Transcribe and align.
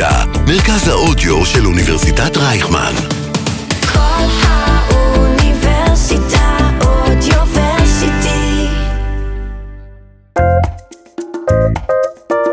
האוניברסיטה, 0.00 0.40
מרכז 0.46 0.88
האודיו 0.88 1.46
של 1.46 1.66
אוניברסיטת 1.66 2.36
רייכמן. 2.36 2.92
כל 3.92 4.26
האוניברסיטה 4.42 5.58
אודיוורסיטי. 6.80 8.66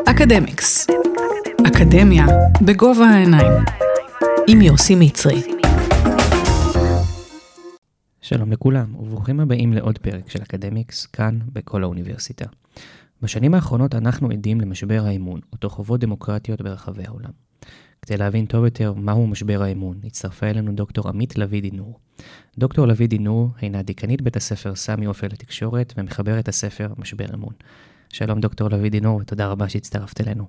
אקדמיקס. 0.05 0.87
אקדמיה 1.67 2.25
בגובה 2.61 3.05
העיניים. 3.05 3.51
עם 4.47 4.61
יוסי 4.61 4.95
מצרי. 4.95 5.41
שלום 8.21 8.51
לכולם, 8.51 8.95
וברוכים 8.95 9.39
הבאים 9.39 9.73
לעוד 9.73 9.97
פרק 9.97 10.29
של 10.29 10.41
אקדמיקס, 10.41 11.05
כאן 11.05 11.39
בכל 11.53 11.83
האוניברסיטה. 11.83 12.45
בשנים 13.21 13.53
האחרונות 13.53 13.95
אנחנו 13.95 14.29
עדים 14.29 14.61
למשבר 14.61 15.03
האמון, 15.05 15.39
אותו 15.53 15.69
חוות 15.69 15.99
דמוקרטיות 15.99 16.61
ברחבי 16.61 17.03
העולם. 17.05 17.31
כדי 18.01 18.17
להבין 18.17 18.45
טוב 18.45 18.65
יותר 18.65 18.93
מהו 18.93 19.27
משבר 19.27 19.61
האמון, 19.61 19.99
הצטרפה 20.03 20.47
אלינו 20.47 20.71
דוקטור 20.71 21.09
עמית 21.09 21.37
לביא 21.37 21.61
דינור. 21.61 21.99
דוקטור 22.57 22.85
לביא 22.87 23.07
דינור 23.07 23.49
הינה 23.61 23.81
דיקנית 23.81 24.21
בית 24.21 24.35
הספר 24.35 24.75
סמי 24.75 25.05
עופר 25.05 25.27
לתקשורת 25.27 25.93
ומחברת 25.97 26.47
הספר 26.47 26.93
משבר 26.97 27.25
אמון. 27.33 27.53
שלום 28.09 28.39
דוקטור 28.39 28.69
לביא 28.69 28.91
דינור 28.91 29.19
ותודה 29.21 29.47
רבה 29.47 29.69
שהצטרפת 29.69 30.21
אלינו. 30.21 30.45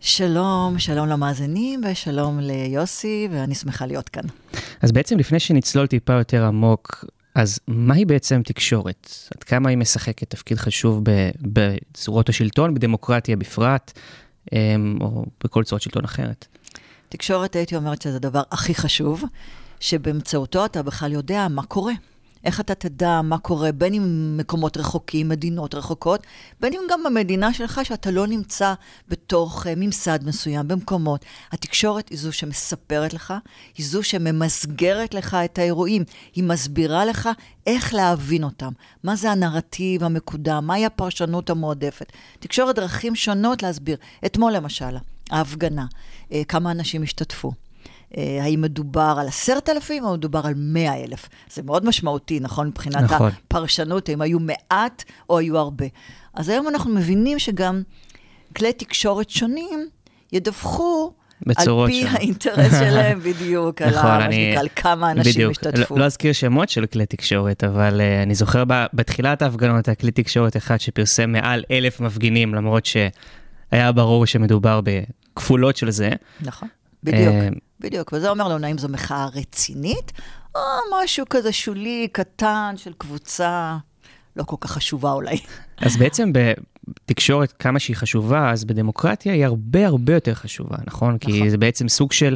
שלום, 0.00 0.78
שלום 0.78 1.08
למאזינים 1.08 1.80
ושלום 1.84 2.38
ליוסי, 2.40 3.28
ואני 3.32 3.54
שמחה 3.54 3.86
להיות 3.86 4.08
כאן. 4.08 4.24
אז 4.82 4.92
בעצם 4.92 5.18
לפני 5.18 5.40
שנצלול 5.40 5.86
טיפה 5.86 6.12
יותר 6.12 6.44
עמוק, 6.44 7.04
אז 7.34 7.58
מהי 7.68 8.04
בעצם 8.04 8.42
תקשורת? 8.44 9.10
עד 9.36 9.42
כמה 9.44 9.68
היא 9.68 9.78
משחקת 9.78 10.30
תפקיד 10.30 10.58
חשוב 10.58 11.02
בצורות 11.40 12.28
השלטון, 12.28 12.74
בדמוקרטיה 12.74 13.36
בפרט, 13.36 13.92
אמ, 14.52 14.98
או 15.00 15.24
בכל 15.44 15.64
צורת 15.64 15.82
שלטון 15.82 16.04
אחרת? 16.04 16.46
תקשורת, 17.08 17.56
הייתי 17.56 17.76
אומרת 17.76 18.02
שזה 18.02 18.16
הדבר 18.16 18.42
הכי 18.50 18.74
חשוב, 18.74 19.24
שבאמצעותו 19.80 20.64
אתה 20.64 20.82
בכלל 20.82 21.12
יודע 21.12 21.48
מה 21.48 21.62
קורה. 21.62 21.92
איך 22.44 22.60
אתה 22.60 22.74
תדע 22.74 23.20
מה 23.22 23.38
קורה, 23.38 23.72
בין 23.72 23.94
אם 23.94 24.36
מקומות 24.36 24.76
רחוקים, 24.76 25.28
מדינות 25.28 25.74
רחוקות, 25.74 26.26
בין 26.60 26.72
אם 26.72 26.80
גם 26.90 27.02
במדינה 27.02 27.54
שלך, 27.54 27.80
שאתה 27.84 28.10
לא 28.10 28.26
נמצא 28.26 28.74
בתוך 29.08 29.66
uh, 29.66 29.68
ממסד 29.76 30.18
מסוים, 30.24 30.68
במקומות. 30.68 31.24
התקשורת 31.52 32.08
היא 32.08 32.18
זו 32.18 32.32
שמספרת 32.32 33.14
לך, 33.14 33.34
היא 33.76 33.86
זו 33.86 34.02
שממסגרת 34.02 35.14
לך 35.14 35.36
את 35.44 35.58
האירועים, 35.58 36.04
היא 36.34 36.44
מסבירה 36.44 37.04
לך 37.04 37.28
איך 37.66 37.94
להבין 37.94 38.44
אותם, 38.44 38.72
מה 39.04 39.16
זה 39.16 39.30
הנרטיב 39.30 40.04
המקודם, 40.04 40.66
מהי 40.66 40.86
הפרשנות 40.86 41.50
המועדפת. 41.50 42.12
תקשורת 42.40 42.76
דרכים 42.76 43.14
שונות 43.14 43.62
להסביר. 43.62 43.96
אתמול 44.26 44.52
למשל, 44.52 44.96
ההפגנה, 45.30 45.86
uh, 46.28 46.34
כמה 46.48 46.70
אנשים 46.70 47.02
השתתפו. 47.02 47.52
אה, 48.16 48.38
האם 48.42 48.60
מדובר 48.60 49.16
על 49.20 49.28
עשרת 49.28 49.68
אלפים 49.68 50.04
או 50.04 50.12
מדובר 50.14 50.40
על 50.44 50.54
מאה 50.56 51.04
אלף. 51.04 51.28
זה 51.54 51.62
מאוד 51.62 51.84
משמעותי, 51.86 52.40
נכון? 52.40 52.66
מבחינת 52.66 52.96
נכון. 53.02 53.30
הפרשנות, 53.46 54.10
אם 54.10 54.20
היו 54.20 54.38
מעט 54.40 55.04
או 55.30 55.38
היו 55.38 55.58
הרבה. 55.58 55.86
אז 56.34 56.48
היום 56.48 56.68
אנחנו 56.68 56.94
מבינים 56.94 57.38
שגם 57.38 57.82
כלי 58.56 58.72
תקשורת 58.72 59.30
שונים 59.30 59.88
ידווחו 60.32 61.12
על 61.46 61.54
בצורות 61.54 61.90
פי 61.90 62.00
שונות. 62.02 62.16
האינטרס 62.16 62.72
שלהם 62.80 63.20
בדיוק, 63.20 63.82
על 63.82 63.90
נכון, 63.90 64.10
ה- 64.10 64.24
אני- 64.26 64.34
שנקרא, 64.46 64.60
על 64.60 64.68
כמה 64.76 65.10
אנשים 65.10 65.32
בדיוק. 65.32 65.50
השתתפו. 65.50 65.94
לא, 65.94 66.00
לא 66.00 66.06
אזכיר 66.06 66.32
שמות 66.32 66.68
של 66.68 66.86
כלי 66.86 67.06
תקשורת, 67.06 67.64
אבל 67.64 68.00
uh, 68.00 68.22
אני 68.22 68.34
זוכר 68.34 68.64
ב, 68.68 68.84
בתחילת 68.94 69.42
ההפגנות 69.42 69.88
היה 69.88 69.94
כלי 69.94 70.10
תקשורת 70.10 70.56
אחד 70.56 70.80
שפרסם 70.80 71.32
מעל 71.32 71.64
אלף 71.70 72.00
מפגינים, 72.00 72.54
למרות 72.54 72.86
שהיה 72.86 73.92
ברור 73.92 74.26
שמדובר 74.26 74.80
בכפולות 74.84 75.76
של 75.76 75.90
זה. 75.90 76.10
נכון, 76.40 76.68
בדיוק, 77.04 77.28
אה, 77.34 77.48
בדיוק. 77.82 78.12
וזה 78.12 78.30
אומר 78.30 78.48
לנו 78.48 78.66
האם 78.66 78.78
זו 78.78 78.88
מחאה 78.88 79.26
רצינית, 79.34 80.12
או 80.54 80.60
משהו 80.94 81.26
כזה 81.30 81.52
שולי, 81.52 82.08
קטן, 82.12 82.74
של 82.76 82.92
קבוצה 82.98 83.76
לא 84.36 84.42
כל 84.42 84.56
כך 84.60 84.70
חשובה 84.70 85.12
אולי. 85.12 85.38
אז 85.78 85.96
בעצם 85.96 86.32
בתקשורת, 86.32 87.52
כמה 87.52 87.78
שהיא 87.78 87.96
חשובה, 87.96 88.50
אז 88.50 88.64
בדמוקרטיה 88.64 89.32
היא 89.32 89.44
הרבה 89.44 89.86
הרבה 89.86 90.14
יותר 90.14 90.34
חשובה, 90.34 90.76
נכון? 90.86 91.18
כי 91.18 91.32
נכון. 91.32 91.48
זה 91.48 91.58
בעצם 91.58 91.88
סוג 91.88 92.12
של 92.12 92.34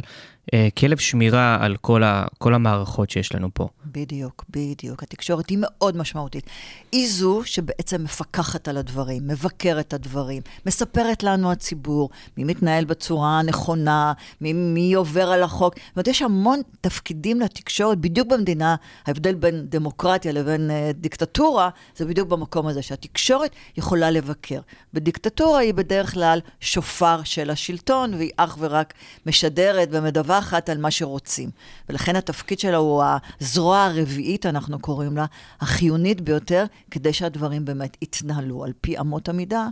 כלב 0.77 0.97
שמירה 0.97 1.57
על 1.61 1.75
כל, 1.81 2.03
ה, 2.03 2.25
כל 2.37 2.53
המערכות 2.53 3.09
שיש 3.09 3.35
לנו 3.35 3.49
פה. 3.53 3.67
בדיוק, 3.85 4.45
בדיוק. 4.49 5.03
התקשורת 5.03 5.49
היא 5.49 5.57
מאוד 5.61 5.97
משמעותית. 5.97 6.49
היא 6.91 7.09
זו 7.09 7.41
שבעצם 7.45 8.03
מפקחת 8.03 8.67
על 8.67 8.77
הדברים, 8.77 9.27
מבקרת 9.27 9.87
את 9.87 9.93
הדברים, 9.93 10.41
מספרת 10.65 11.23
לנו 11.23 11.51
הציבור, 11.51 12.09
מי 12.37 12.43
מתנהל 12.43 12.85
בצורה 12.85 13.39
הנכונה, 13.39 14.13
מי, 14.41 14.53
מי 14.53 14.93
עובר 14.93 15.31
על 15.31 15.43
החוק. 15.43 15.75
זאת 15.75 15.95
אומרת, 15.95 16.07
יש 16.07 16.21
המון 16.21 16.61
תפקידים 16.81 17.39
לתקשורת, 17.39 17.97
בדיוק 17.97 18.27
במדינה, 18.27 18.75
ההבדל 19.05 19.35
בין 19.35 19.65
דמוקרטיה 19.69 20.31
לבין 20.31 20.69
uh, 20.69 20.93
דיקטטורה, 20.93 21.69
זה 21.95 22.05
בדיוק 22.05 22.29
במקום 22.29 22.67
הזה, 22.67 22.81
שהתקשורת 22.81 23.51
יכולה 23.77 24.11
לבקר. 24.11 24.59
בדיקטטורה 24.93 25.59
היא 25.59 25.73
בדרך 25.73 26.13
כלל 26.13 26.39
שופר 26.59 27.23
של 27.23 27.49
השלטון, 27.49 28.13
והיא 28.13 28.31
אך 28.37 28.57
ורק 28.59 28.93
משדרת 29.25 29.89
ומדווחת 30.37 30.69
על 30.69 30.77
מה 30.77 30.91
שרוצים. 30.91 31.49
ולכן 31.89 32.15
התפקיד 32.15 32.59
שלה 32.59 32.77
הוא 32.77 33.03
הזרוע 33.41 33.83
הרביעית, 33.83 34.45
אנחנו 34.45 34.79
קוראים 34.79 35.17
לה, 35.17 35.25
החיונית 35.61 36.21
ביותר, 36.21 36.65
כדי 36.91 37.13
שהדברים 37.13 37.65
באמת 37.65 37.97
יתנהלו 38.01 38.63
על 38.63 38.73
פי 38.81 38.99
אמות 38.99 39.29
המידה 39.29 39.67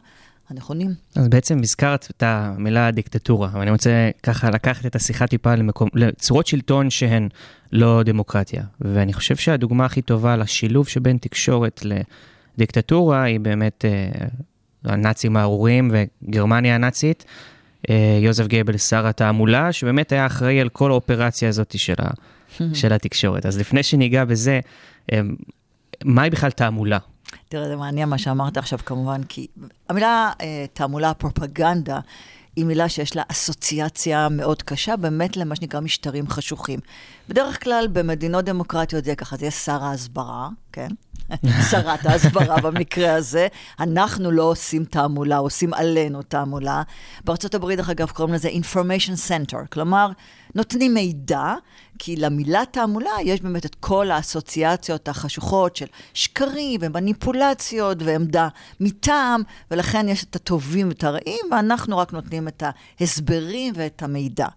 הנכונים. 0.49 0.93
אז 1.15 1.27
בעצם 1.27 1.59
הזכרת 1.63 2.07
את 2.11 2.23
המילה 2.23 2.91
דיקטטורה, 2.91 3.49
ואני 3.53 3.71
רוצה 3.71 4.09
ככה 4.23 4.49
לקחת 4.49 4.85
את 4.85 4.95
השיחה 4.95 5.27
טיפה 5.27 5.55
למקום, 5.55 5.89
לצורות 5.93 6.47
שלטון 6.47 6.89
שהן 6.89 7.29
לא 7.71 8.03
דמוקרטיה. 8.03 8.63
ואני 8.81 9.13
חושב 9.13 9.35
שהדוגמה 9.35 9.85
הכי 9.85 10.01
טובה 10.01 10.35
לשילוב 10.35 10.87
שבין 10.87 11.17
תקשורת 11.17 11.81
לדיקטטורה 12.57 13.23
היא 13.23 13.39
באמת 13.39 13.85
אה, 13.85 14.27
הנאצים 14.83 15.37
הארורים 15.37 15.91
וגרמניה 15.93 16.75
הנאצית. 16.75 17.25
אה, 17.89 18.19
יוזף 18.21 18.47
גייבל, 18.47 18.77
שר 18.77 19.07
התעמולה, 19.07 19.71
שבאמת 19.71 20.11
היה 20.11 20.25
אחראי 20.25 20.61
על 20.61 20.69
כל 20.69 20.91
האופרציה 20.91 21.49
הזאת 21.49 21.79
של, 21.79 21.93
ה, 21.99 22.09
של 22.79 22.93
התקשורת. 22.93 23.45
אז 23.45 23.59
לפני 23.59 23.83
שניגע 23.83 24.25
בזה, 24.25 24.59
אה, 25.13 25.19
מהי 26.03 26.29
בכלל 26.29 26.51
תעמולה? 26.51 26.97
תראה, 27.49 27.67
זה 27.67 27.75
מעניין 27.75 28.09
מה 28.09 28.17
שאמרת 28.17 28.57
עכשיו 28.57 28.79
כמובן, 28.85 29.23
כי 29.23 29.47
המילה 29.89 30.31
אה, 30.41 30.65
תעמולה, 30.73 31.13
פרופגנדה, 31.13 31.99
היא 32.55 32.65
מילה 32.65 32.89
שיש 32.89 33.15
לה 33.15 33.23
אסוציאציה 33.27 34.29
מאוד 34.29 34.61
קשה, 34.61 34.95
באמת 34.95 35.37
למה 35.37 35.55
שנקרא 35.55 35.79
משטרים 35.79 36.27
חשוכים. 36.27 36.79
בדרך 37.29 37.63
כלל 37.63 37.87
במדינות 37.93 38.45
דמוקרטיות 38.45 39.05
זה 39.05 39.15
ככה, 39.15 39.37
זה 39.37 39.43
יהיה 39.43 39.51
שר 39.51 39.83
ההסברה, 39.83 40.49
כן? 40.71 40.87
שרת 41.71 42.05
ההסברה 42.05 42.61
במקרה 42.61 43.13
הזה. 43.13 43.47
אנחנו 43.79 44.31
לא 44.31 44.43
עושים 44.43 44.85
תעמולה, 44.85 45.37
עושים 45.37 45.73
עלינו 45.73 46.21
תעמולה. 46.21 46.83
בארצות 47.23 47.55
הברית, 47.55 47.77
דרך 47.77 47.89
אגב, 47.89 48.09
קוראים 48.09 48.33
לזה 48.33 48.49
information 48.49 49.29
center, 49.29 49.67
כלומר, 49.71 50.09
נותנים 50.55 50.93
מידע, 50.93 51.53
כי 51.99 52.15
למילה 52.15 52.63
תעמולה 52.71 53.11
יש 53.23 53.41
באמת 53.41 53.65
את 53.65 53.75
כל 53.75 54.11
האסוציאציות 54.11 55.07
החשוכות 55.07 55.75
של 55.75 55.85
שקרים 56.13 56.79
ומניפולציות 56.83 57.97
ועמדה 58.01 58.47
מטעם, 58.79 59.41
ולכן 59.71 60.09
יש 60.09 60.23
את 60.23 60.35
הטובים 60.35 60.87
ואת 60.87 61.03
הרעים, 61.03 61.45
ואנחנו 61.51 61.97
רק 61.97 62.13
נותנים 62.13 62.47
את 62.47 62.63
ההסברים 62.99 63.73
ואת 63.77 64.03
המידע. 64.03 64.47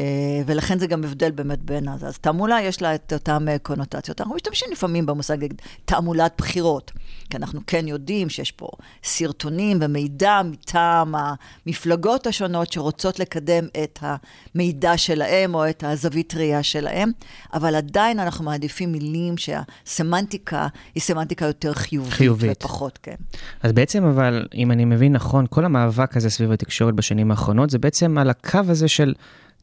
אה, 0.00 0.06
ולכן 0.46 0.78
זה 0.78 0.86
גם 0.86 1.04
הבדל 1.04 1.30
באמת 1.30 1.62
בין 1.62 1.88
הזה. 1.88 2.06
אז 2.06 2.18
תעמולה 2.18 2.62
יש 2.62 2.82
לה 2.82 2.94
את 2.94 3.12
אותן 3.12 3.48
אה, 3.48 3.58
קונוטציות. 3.58 4.20
אנחנו 4.20 4.34
משתמשים 4.34 4.68
לפעמים 4.72 5.06
במושג 5.06 5.36
תעמולת 5.84 6.32
בחירות, 6.38 6.92
כי 7.30 7.36
אנחנו 7.36 7.60
כן 7.66 7.88
יודעים 7.88 8.28
שיש 8.28 8.50
פה 8.50 8.68
סרטונים 9.04 9.78
ומידע 9.80 10.40
מטעם 10.44 11.14
המפלגות 11.14 12.26
השונות 12.26 12.72
שרוצות 12.72 13.18
לקדם 13.18 13.64
את 13.84 13.98
המידע 14.02 14.96
שלהם 14.96 15.54
או 15.54 15.68
את 15.68 15.84
הזווית 15.86 16.34
ראייה 16.34 16.62
שלהם, 16.62 17.10
אבל 17.54 17.74
עדיין 17.74 18.18
אנחנו 18.18 18.44
מעדיפים 18.44 18.92
מילים 18.92 19.34
שהסמנטיקה 19.36 20.68
היא 20.94 21.02
סמנטיקה 21.02 21.46
יותר 21.46 21.72
חיובית. 21.72 22.12
חיובית. 22.12 22.64
ופחות, 22.64 22.98
כן. 23.02 23.14
אז 23.62 23.72
בעצם 23.72 24.04
אבל, 24.04 24.46
אם 24.54 24.70
אני 24.72 24.84
מבין 24.84 25.12
נכון, 25.12 25.46
כל 25.50 25.64
המאבק 25.64 26.16
הזה 26.16 26.30
סביב 26.30 26.52
התקשורת 26.52 26.94
בשנים 26.94 27.30
האחרונות, 27.30 27.70
זה 27.70 27.78
בעצם 27.78 28.18
על 28.18 28.30
הקו 28.30 28.60
הזה 28.68 28.88
של 28.88 29.14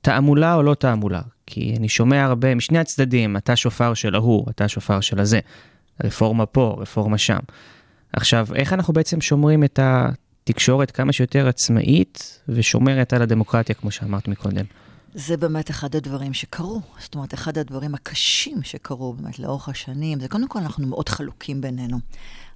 תעמולה 0.01 0.55
או 0.55 0.63
לא 0.63 0.73
תעמולה. 0.73 1.21
כי 1.45 1.75
אני 1.77 1.89
שומע 1.89 2.23
הרבה 2.23 2.55
משני 2.55 2.79
הצדדים, 2.79 3.37
אתה 3.37 3.55
שופר 3.55 3.93
של 3.93 4.15
ההוא, 4.15 4.45
אתה 4.49 4.67
שופר 4.67 4.99
של 4.99 5.19
הזה. 5.19 5.39
רפורמה 6.03 6.45
פה, 6.45 6.77
רפורמה 6.79 7.17
שם. 7.17 7.39
עכשיו, 8.13 8.47
איך 8.55 8.73
אנחנו 8.73 8.93
בעצם 8.93 9.21
שומרים 9.21 9.63
את 9.63 9.79
התקשורת 9.81 10.91
כמה 10.91 11.13
שיותר 11.13 11.47
עצמאית 11.47 12.41
ושומרת 12.49 13.13
על 13.13 13.21
הדמוקרטיה, 13.21 13.75
כמו 13.75 13.91
שאמרת 13.91 14.27
מקודם? 14.27 14.65
זה 15.13 15.37
באמת 15.37 15.69
אחד 15.69 15.95
הדברים 15.95 16.33
שקרו. 16.33 16.81
זאת 16.99 17.15
אומרת, 17.15 17.33
אחד 17.33 17.57
הדברים 17.57 17.95
הקשים 17.95 18.63
שקרו 18.63 19.13
באמת 19.13 19.39
לאורך 19.39 19.69
השנים, 19.69 20.19
זה 20.19 20.27
קודם 20.27 20.47
כל 20.47 20.59
אנחנו 20.59 20.87
מאוד 20.87 21.09
חלוקים 21.09 21.61
בינינו. 21.61 21.97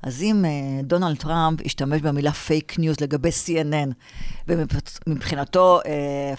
אז 0.03 0.21
אם 0.21 0.45
uh, 0.45 0.85
דונלד 0.85 1.17
טראמפ 1.17 1.59
השתמש 1.65 2.01
במילה 2.01 2.31
fake 2.31 2.79
news 2.79 2.99
לגבי 3.01 3.29
CNN, 3.29 3.93
ומבחינתו 4.47 5.79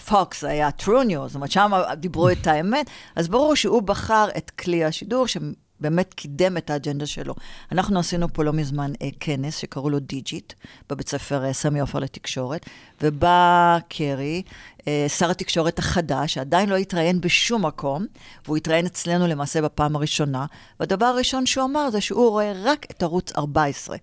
פוקס 0.09 0.43
uh, 0.43 0.47
היה 0.47 0.69
true 0.79 1.05
news, 1.09 1.27
זאת 1.27 1.35
אומרת, 1.35 1.51
שם 1.51 1.71
דיברו 1.97 2.29
את 2.29 2.47
האמת, 2.47 2.89
אז 3.15 3.27
ברור 3.27 3.55
שהוא 3.55 3.81
בחר 3.81 4.27
את 4.37 4.49
כלי 4.49 4.85
השידור 4.85 5.25
שבאמת 5.27 6.13
קידם 6.13 6.57
את 6.57 6.69
האג'נדה 6.69 7.05
שלו. 7.05 7.35
אנחנו 7.71 7.99
עשינו 7.99 8.33
פה 8.33 8.43
לא 8.43 8.53
מזמן 8.53 8.91
uh, 8.93 9.05
כנס 9.19 9.57
שקראו 9.57 9.89
לו 9.89 9.99
דיג'יט, 9.99 10.53
בבית 10.89 11.09
ספר 11.09 11.49
uh, 11.49 11.53
סמי 11.53 11.79
עופר 11.79 11.99
לתקשורת, 11.99 12.65
ובא 13.01 13.77
קרי, 13.89 14.41
אה, 14.45 14.74
שר 15.07 15.29
התקשורת 15.31 15.79
החדש, 15.79 16.33
שעדיין 16.33 16.69
לא 16.69 16.75
התראיין 16.75 17.21
בשום 17.21 17.65
מקום, 17.65 18.05
והוא 18.45 18.57
התראיין 18.57 18.85
אצלנו 18.85 19.27
למעשה 19.27 19.61
בפעם 19.61 19.95
הראשונה, 19.95 20.45
והדבר 20.79 21.05
הראשון 21.05 21.45
שהוא 21.45 21.65
אמר 21.65 21.89
זה 21.89 22.01
שהוא 22.01 22.29
רואה 22.29 22.53
רק 22.63 22.85
את 22.91 23.03
ערוץ 23.03 23.31
14, 23.37 23.97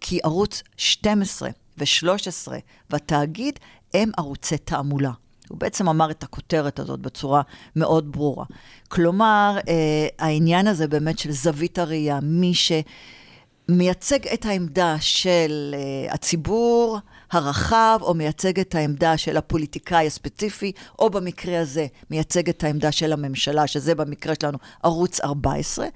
כי 0.00 0.18
ערוץ 0.24 0.62
12 0.76 1.50
ו-13 1.78 2.52
והתאגיד 2.90 3.58
הם 3.94 4.10
ערוצי 4.18 4.58
תעמולה. 4.58 5.12
הוא 5.48 5.58
בעצם 5.58 5.88
אמר 5.88 6.10
את 6.10 6.22
הכותרת 6.22 6.78
הזאת 6.78 7.00
בצורה 7.00 7.42
מאוד 7.76 8.12
ברורה. 8.12 8.44
כלומר, 8.88 9.58
אה, 9.68 10.06
העניין 10.18 10.66
הזה 10.66 10.88
באמת 10.88 11.18
של 11.18 11.32
זווית 11.32 11.78
הראייה, 11.78 12.18
מי 12.22 12.52
שמייצג 12.54 14.26
את 14.34 14.46
העמדה 14.46 14.96
של 15.00 15.74
אה, 15.78 16.14
הציבור, 16.14 16.98
הרחב, 17.32 17.98
או 18.02 18.14
מייצג 18.14 18.60
את 18.60 18.74
העמדה 18.74 19.16
של 19.16 19.36
הפוליטיקאי 19.36 20.06
הספציפי, 20.06 20.72
או 20.98 21.10
במקרה 21.10 21.60
הזה, 21.60 21.86
מייצג 22.10 22.48
את 22.48 22.64
העמדה 22.64 22.92
של 22.92 23.12
הממשלה, 23.12 23.66
שזה 23.66 23.94
במקרה 23.94 24.34
שלנו 24.40 24.58
ערוץ 24.82 25.20
14, 25.20 25.86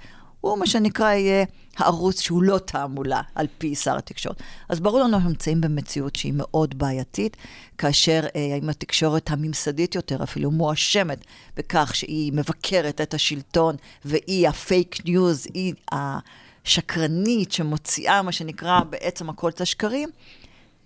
הוא 0.41 0.59
מה 0.59 0.67
שנקרא 0.67 1.13
יהיה 1.13 1.45
הערוץ 1.77 2.21
שהוא 2.21 2.43
לא 2.43 2.59
תעמולה 2.59 3.21
על 3.35 3.47
פי 3.59 3.75
שר 3.75 3.97
התקשורת. 3.97 4.43
אז 4.69 4.81
ברור 4.81 5.01
לנו 5.01 5.11
שאנחנו 5.11 5.29
נמצאים 5.29 5.61
במציאות 5.61 6.17
שהיא 6.17 6.33
מאוד 6.37 6.79
בעייתית, 6.79 7.37
כאשר 7.79 8.21
אה, 8.37 8.57
עם 8.63 8.69
התקשורת 8.69 9.31
הממסדית 9.31 9.95
יותר 9.95 10.23
אפילו 10.23 10.51
מואשמת 10.51 11.25
בכך 11.57 11.95
שהיא 11.95 12.33
מבקרת 12.33 13.01
את 13.01 13.15
השלטון, 13.15 13.77
והיא 14.05 14.49
ה 14.49 14.60
fake 14.60 15.07
news, 15.07 15.47
היא 15.55 15.75
השקרנית 15.93 17.53
שמוציאה 17.53 18.23
מה 18.23 18.33
שנקרא 18.33 18.81
בעצם 18.81 19.31
הכל 19.31 19.49
את 19.49 19.61
השקרים. 19.61 20.09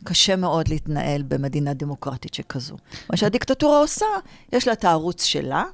קשה 0.05 0.37
מאוד 0.37 0.69
להתנהל 0.69 1.23
במדינה 1.23 1.75
דמוקרטית 1.75 2.35
שכזו. 2.35 2.77
מה 3.11 3.17
שהדיקטטורה 3.17 3.79
עושה, 3.79 4.07
יש 4.53 4.67
לה 4.67 4.73
את 4.73 4.85
הערוץ 4.85 5.25
שלה, 5.25 5.65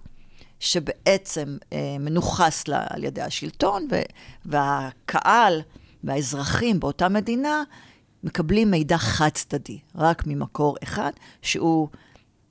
שבעצם 0.60 1.56
אה, 1.72 1.96
מנוכס 2.00 2.68
לה 2.68 2.84
על 2.90 3.04
ידי 3.04 3.22
השלטון, 3.22 3.86
ו- 3.90 4.02
והקהל 4.46 5.60
והאזרחים 6.04 6.80
באותה 6.80 7.08
מדינה 7.08 7.62
מקבלים 8.24 8.70
מידע 8.70 8.98
חד-צדדי, 8.98 9.78
רק 9.94 10.26
ממקור 10.26 10.76
אחד, 10.82 11.10
שהוא 11.42 11.88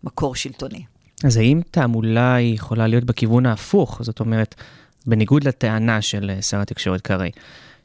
מקור 0.03 0.35
שלטוני. 0.35 0.83
אז 1.23 1.37
האם 1.37 1.61
תעמולה 1.71 2.35
היא 2.35 2.55
יכולה 2.55 2.87
להיות 2.87 3.03
בכיוון 3.03 3.45
ההפוך? 3.45 4.03
זאת 4.03 4.19
אומרת, 4.19 4.55
בניגוד 5.05 5.43
לטענה 5.43 6.01
של 6.01 6.31
אה, 6.35 6.41
שר 6.41 6.61
התקשורת 6.61 7.01
קרעי, 7.01 7.31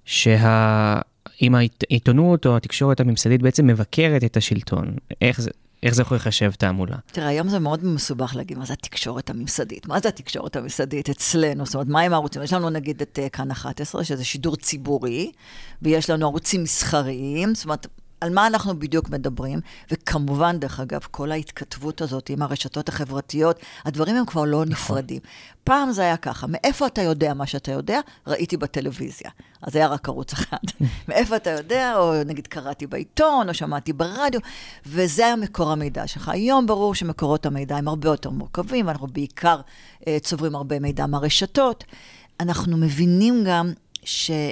שה... 0.05 1.01
אם 1.43 1.55
העיתונות 1.55 2.47
או 2.47 2.57
התקשורת 2.57 3.01
הממסדית 3.01 3.43
בעצם 3.43 3.67
מבקרת 3.67 4.25
את 4.25 4.37
השלטון, 4.37 4.97
איך 5.23 5.41
זה, 5.41 5.51
איך 5.83 5.95
זה 5.95 6.03
יכול 6.03 6.17
לחשב 6.17 6.53
תעמולה? 6.59 6.97
תראה, 7.07 7.29
היום 7.29 7.49
זה 7.49 7.59
מאוד 7.59 7.85
מסובך 7.85 8.37
להגיד 8.37 8.59
מה 8.59 8.65
זה 8.65 8.73
התקשורת 8.73 9.31
הממסדית. 9.31 9.87
מה 9.87 10.01
זה 10.01 10.09
התקשורת 10.09 10.57
הממסדית 10.57 11.11
אצלנו? 11.11 11.67
זאת 11.67 11.75
אומרת, 11.75 11.89
מה 11.89 12.01
הם 12.01 12.13
הערוצים? 12.13 12.43
יש 12.43 12.53
לנו 12.53 12.71
נגיד 12.71 13.03
את 13.03 13.19
uh, 13.27 13.29
כאן 13.29 13.51
11, 13.51 14.05
שזה 14.05 14.25
שידור 14.25 14.57
ציבורי, 14.57 15.33
ויש 15.83 16.11
לנו 16.11 16.27
ערוצים 16.27 16.63
מסחריים, 16.63 17.55
זאת 17.55 17.65
אומרת... 17.65 17.87
על 18.25 18.31
מה 18.31 18.47
אנחנו 18.47 18.79
בדיוק 18.79 19.09
מדברים, 19.09 19.61
וכמובן, 19.91 20.59
דרך 20.59 20.81
אגב, 20.81 21.01
כל 21.11 21.33
ההתכתבות 21.33 22.01
הזאת 22.01 22.31
עם 22.31 22.43
הרשתות 22.43 22.89
החברתיות, 22.89 23.61
הדברים 23.85 24.17
הם 24.17 24.27
כבר 24.27 24.45
לא 24.45 24.65
נכון. 24.65 24.69
נפרדים. 24.69 25.21
פעם 25.65 25.93
זה 25.93 26.03
היה 26.03 26.17
ככה, 26.17 26.47
מאיפה 26.47 26.87
אתה 26.87 27.03
יודע 27.03 27.35
מה 27.35 27.47
שאתה 27.47 27.73
יודע? 27.73 28.01
ראיתי 28.27 28.57
בטלוויזיה. 28.57 29.31
אז 29.63 29.77
היה 29.77 29.87
רק 29.87 30.09
ערוץ 30.09 30.33
אחד. 30.33 30.57
מאיפה 31.09 31.37
אתה 31.37 31.51
יודע, 31.51 31.97
או 31.97 32.25
נגיד 32.27 32.47
קראתי 32.47 32.87
בעיתון, 32.87 33.49
או 33.49 33.55
שמעתי 33.55 33.93
ברדיו, 33.93 34.41
וזה 34.87 35.27
היה 35.27 35.37
מקור 35.37 35.73
המידע 35.73 36.07
שלך. 36.07 36.29
היום 36.29 36.67
ברור 36.67 36.95
שמקורות 36.95 37.47
המידע 37.47 37.77
הם 37.77 37.89
הרבה 37.89 38.09
יותר 38.09 38.31
מורכבים, 38.31 38.87
ואנחנו 38.87 39.07
בעיקר 39.07 39.61
אה, 40.07 40.19
צוברים 40.21 40.55
הרבה 40.55 40.81
מידע 40.81 41.07
מהרשתות. 41.07 41.85
אנחנו 42.41 42.77
מבינים 42.77 43.45
גם 43.47 43.73
שה... 44.05 44.51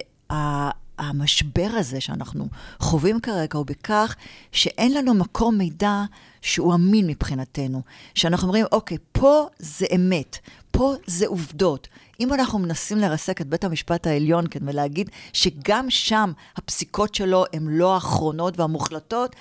המשבר 1.03 1.69
הזה 1.73 2.01
שאנחנו 2.01 2.49
חווים 2.79 3.21
כרגע 3.21 3.59
הוא 3.59 3.67
בכך 3.67 4.17
שאין 4.53 4.95
לנו 4.95 5.15
מקור 5.15 5.53
מידע 5.53 6.03
שהוא 6.43 6.75
אמין 6.75 7.07
מבחינתנו. 7.07 7.83
שאנחנו 8.15 8.47
אומרים, 8.47 8.67
אוקיי, 8.73 8.99
פה 9.13 9.47
זה 9.59 9.87
אמת, 9.95 10.39
פה 10.71 10.95
זה 11.07 11.27
עובדות. 11.27 11.89
אם 12.21 12.33
אנחנו 12.33 12.59
מנסים 12.59 12.99
לרסק 12.99 13.41
את 13.41 13.47
בית 13.47 13.65
המשפט 13.65 14.07
העליון 14.07 14.45
כן, 14.51 14.61
ולהגיד 14.69 15.11
שגם 15.33 15.91
שם 15.91 16.33
הפסיקות 16.57 17.15
שלו 17.15 17.45
הן 17.53 17.67
לא 17.69 17.95
האחרונות 17.95 18.59
והמוחלטות, 18.59 19.37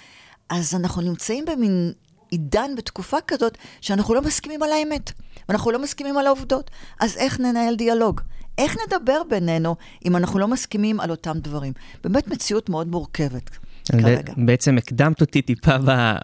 אז 0.49 0.75
אנחנו 0.75 1.01
נמצאים 1.01 1.45
במין 1.45 1.93
עידן 2.29 2.75
בתקופה 2.77 3.17
כזאת 3.27 3.57
שאנחנו 3.81 4.13
לא 4.13 4.21
מסכימים 4.21 4.63
על 4.63 4.71
האמת, 4.71 5.11
ואנחנו 5.49 5.71
לא 5.71 5.79
מסכימים 5.79 6.17
על 6.17 6.27
העובדות. 6.27 6.71
אז 6.99 7.17
איך 7.17 7.39
ננהל 7.39 7.75
דיאלוג? 7.75 8.21
איך 8.57 8.75
נדבר 8.88 9.21
בינינו 9.30 9.75
אם 10.06 10.15
אנחנו 10.15 10.39
לא 10.39 10.48
מסכימים 10.48 11.00
על 11.00 11.12
אותם 11.12 11.38
דברים? 11.42 11.74
באמת 12.03 12.27
מציאות 12.27 12.69
מאוד 12.69 12.88
מורכבת. 12.88 13.50
כרגע. 13.92 14.33
בעצם 14.38 14.77
הקדמת 14.77 15.21
אותי 15.21 15.42
טיפה 15.42 15.75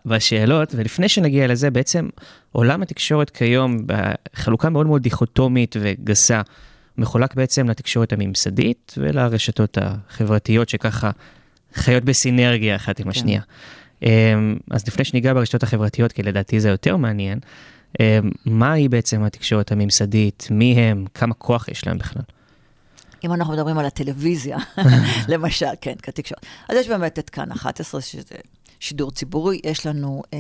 בשאלות, 0.05 0.75
ולפני 0.75 1.09
שנגיע 1.09 1.47
לזה, 1.47 1.69
בעצם 1.71 2.09
עולם 2.51 2.81
התקשורת 2.81 3.29
כיום, 3.29 3.77
בחלוקה 3.85 4.69
מאוד 4.69 4.87
מאוד 4.87 5.01
דיכוטומית 5.01 5.75
וגסה, 5.79 6.41
מחולק 6.97 7.35
בעצם 7.35 7.69
לתקשורת 7.69 8.13
הממסדית 8.13 8.93
ולרשתות 8.97 9.77
החברתיות 9.81 10.69
שככה 10.69 11.11
חיות 11.73 12.03
בסינרגיה 12.03 12.75
אחת 12.75 12.99
עם 12.99 13.03
כן. 13.03 13.09
השנייה. 13.09 13.41
אמ, 14.03 14.57
אז 14.71 14.87
לפני 14.87 15.05
שניגע 15.05 15.33
ברשתות 15.33 15.63
החברתיות, 15.63 16.11
כי 16.11 16.23
לדעתי 16.23 16.59
זה 16.59 16.69
יותר 16.69 16.97
מעניין, 16.97 17.39
מהי 18.45 18.87
בעצם 18.89 19.23
התקשורת 19.23 19.71
הממסדית, 19.71 20.47
מי 20.51 20.73
הם, 20.73 21.05
כמה 21.13 21.33
כוח 21.33 21.67
יש 21.67 21.87
להם 21.87 21.97
בכלל? 21.97 22.23
אם 23.23 23.33
אנחנו 23.33 23.53
מדברים 23.53 23.77
על 23.77 23.85
הטלוויזיה, 23.85 24.57
למשל, 25.33 25.65
כן, 25.81 25.95
כתקשורת. 26.01 26.45
אז 26.69 26.77
יש 26.77 26.87
באמת 26.87 27.19
את 27.19 27.29
כאן 27.29 27.51
11, 27.51 28.01
שזה 28.01 28.35
שידור 28.79 29.11
ציבורי, 29.11 29.59
יש 29.63 29.85
לנו 29.85 30.23
אה, 30.33 30.39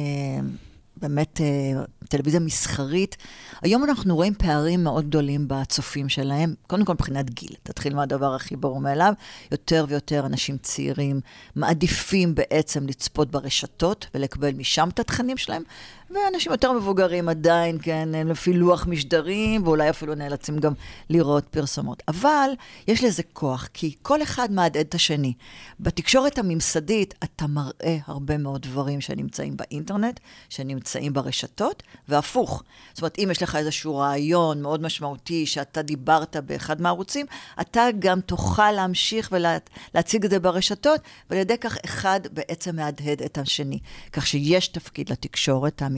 באמת 0.97 1.41
אה, 1.41 1.83
טלוויזיה 2.09 2.39
מסחרית. 2.39 3.17
היום 3.61 3.83
אנחנו 3.83 4.15
רואים 4.15 4.33
פערים 4.33 4.83
מאוד 4.83 5.05
גדולים 5.05 5.47
בצופים 5.47 6.09
שלהם, 6.09 6.53
קודם 6.67 6.85
כל 6.85 6.93
מבחינת 6.93 7.29
גיל. 7.29 7.55
תתחיל 7.63 7.95
מהדבר 7.95 8.35
הכי 8.35 8.55
ברור 8.55 8.81
מאליו, 8.81 9.13
יותר 9.51 9.85
ויותר 9.87 10.25
אנשים 10.25 10.57
צעירים 10.57 11.21
מעדיפים 11.55 12.35
בעצם 12.35 12.87
לצפות 12.87 13.31
ברשתות 13.31 14.07
ולקבל 14.15 14.53
משם 14.53 14.89
את 14.93 14.99
התכנים 14.99 15.37
שלהם, 15.37 15.63
ואנשים 16.09 16.51
יותר 16.51 16.71
מבוגרים 16.71 17.29
עדיין, 17.29 17.77
כן, 17.81 18.09
לפי 18.25 18.53
לוח 18.53 18.87
משדרים, 18.87 19.67
ואולי 19.67 19.89
אפילו 19.89 20.15
נאלצים 20.15 20.57
גם 20.57 20.73
לראות 21.09 21.47
פרסומות. 21.47 22.03
אבל 22.07 22.49
יש 22.87 23.03
לזה 23.03 23.23
כוח, 23.33 23.67
כי 23.73 23.95
כל 24.01 24.21
אחד 24.23 24.51
מהדהד 24.51 24.85
את 24.85 24.95
השני. 24.95 25.33
בתקשורת 25.79 26.37
הממסדית 26.37 27.13
אתה 27.23 27.47
מראה 27.47 27.97
הרבה 28.05 28.37
מאוד 28.37 28.61
דברים 28.61 29.01
שנמצאים 29.01 29.57
באינטרנט, 29.57 30.19
שנמצאים 30.49 31.13
ברשתות, 31.13 31.83
והפוך. 32.07 32.63
זאת 32.93 33.01
אומרת, 33.01 33.19
אם 33.19 33.27
יש 33.31 33.43
לך 33.43 33.55
איזשהו 33.55 33.95
רעיון 33.95 34.61
מאוד 34.61 34.81
משמעותי 34.81 35.45
שאתה 35.45 35.81
דיברת 35.81 36.35
באחד 36.35 36.81
מהערוצים, 36.81 37.25
אתה 37.61 37.87
גם 37.99 38.21
תוכל 38.21 38.71
להמשיך 38.71 39.31
ולהציג 39.31 40.25
את 40.25 40.29
זה 40.29 40.39
ברשתות, 40.39 41.01
ועל 41.29 41.39
ידי 41.39 41.57
כך 41.57 41.77
אחד 41.85 42.19
בעצם 42.31 42.75
מהדהד 42.75 43.21
את 43.21 43.37
השני. 43.37 43.79
כך 44.11 44.27
שיש 44.27 44.67
תפקיד 44.67 45.09
לתקשורת 45.11 45.81
הממסדית, 45.81 45.96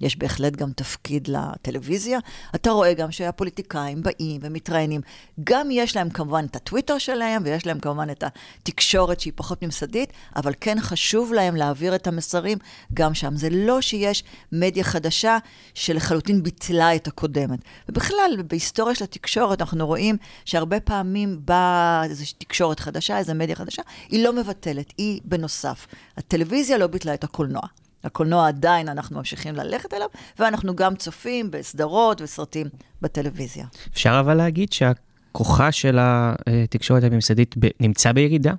יש 0.00 0.18
בהחלט 0.18 0.56
גם 0.56 0.72
תפקיד 0.72 1.28
לטלוויזיה. 1.28 2.18
אתה 2.54 2.70
רואה 2.70 2.94
גם 2.94 3.10
שהפוליטיקאים 3.10 4.02
באים 4.02 4.40
ומתראיינים. 4.44 5.00
גם 5.44 5.68
יש 5.70 5.96
להם 5.96 6.10
כמובן 6.10 6.44
את 6.50 6.56
הטוויטר 6.56 6.98
שלהם, 6.98 7.42
ויש 7.44 7.66
להם 7.66 7.80
כמובן 7.80 8.10
את 8.10 8.24
התקשורת 8.26 9.20
שהיא 9.20 9.32
פחות 9.36 9.62
ממסדית, 9.62 10.12
אבל 10.36 10.52
כן 10.60 10.76
חשוב 10.80 11.32
להם 11.32 11.56
להעביר 11.56 11.94
את 11.94 12.06
המסרים 12.06 12.58
גם 12.94 13.14
שם. 13.14 13.36
זה 13.36 13.48
לא 13.50 13.80
שיש 13.80 14.24
מדיה 14.52 14.84
חדשה 14.84 15.38
שלחלוטין 15.74 16.42
ביטלה 16.42 16.96
את 16.96 17.06
הקודמת. 17.06 17.58
ובכלל, 17.88 18.42
בהיסטוריה 18.46 18.94
של 18.94 19.04
התקשורת 19.04 19.60
אנחנו 19.60 19.86
רואים 19.86 20.16
שהרבה 20.44 20.80
פעמים 20.80 21.40
באה 21.44 22.04
איזושהי 22.04 22.36
תקשורת 22.38 22.80
חדשה, 22.80 23.18
איזו 23.18 23.34
מדיה 23.34 23.56
חדשה, 23.56 23.82
היא 24.08 24.24
לא 24.24 24.32
מבטלת, 24.32 24.92
היא 24.98 25.20
בנוסף. 25.24 25.86
הטלוויזיה 26.16 26.78
לא 26.78 26.86
ביטלה 26.86 27.14
את 27.14 27.24
הקולנוע. 27.24 27.62
הקולנוע 28.06 28.48
עדיין 28.48 28.88
אנחנו 28.88 29.16
ממשיכים 29.18 29.54
ללכת 29.54 29.94
אליו, 29.94 30.08
ואנחנו 30.38 30.76
גם 30.76 30.96
צופים 30.96 31.50
בסדרות 31.50 32.20
וסרטים 32.20 32.66
בטלוויזיה. 33.02 33.66
אפשר 33.92 34.16
אבל 34.20 34.34
להגיד 34.34 34.72
שהכוחה 34.72 35.72
של 35.72 35.98
התקשורת 36.00 37.04
הממסדית 37.04 37.54
נמצא 37.80 38.12
בירידה? 38.12 38.54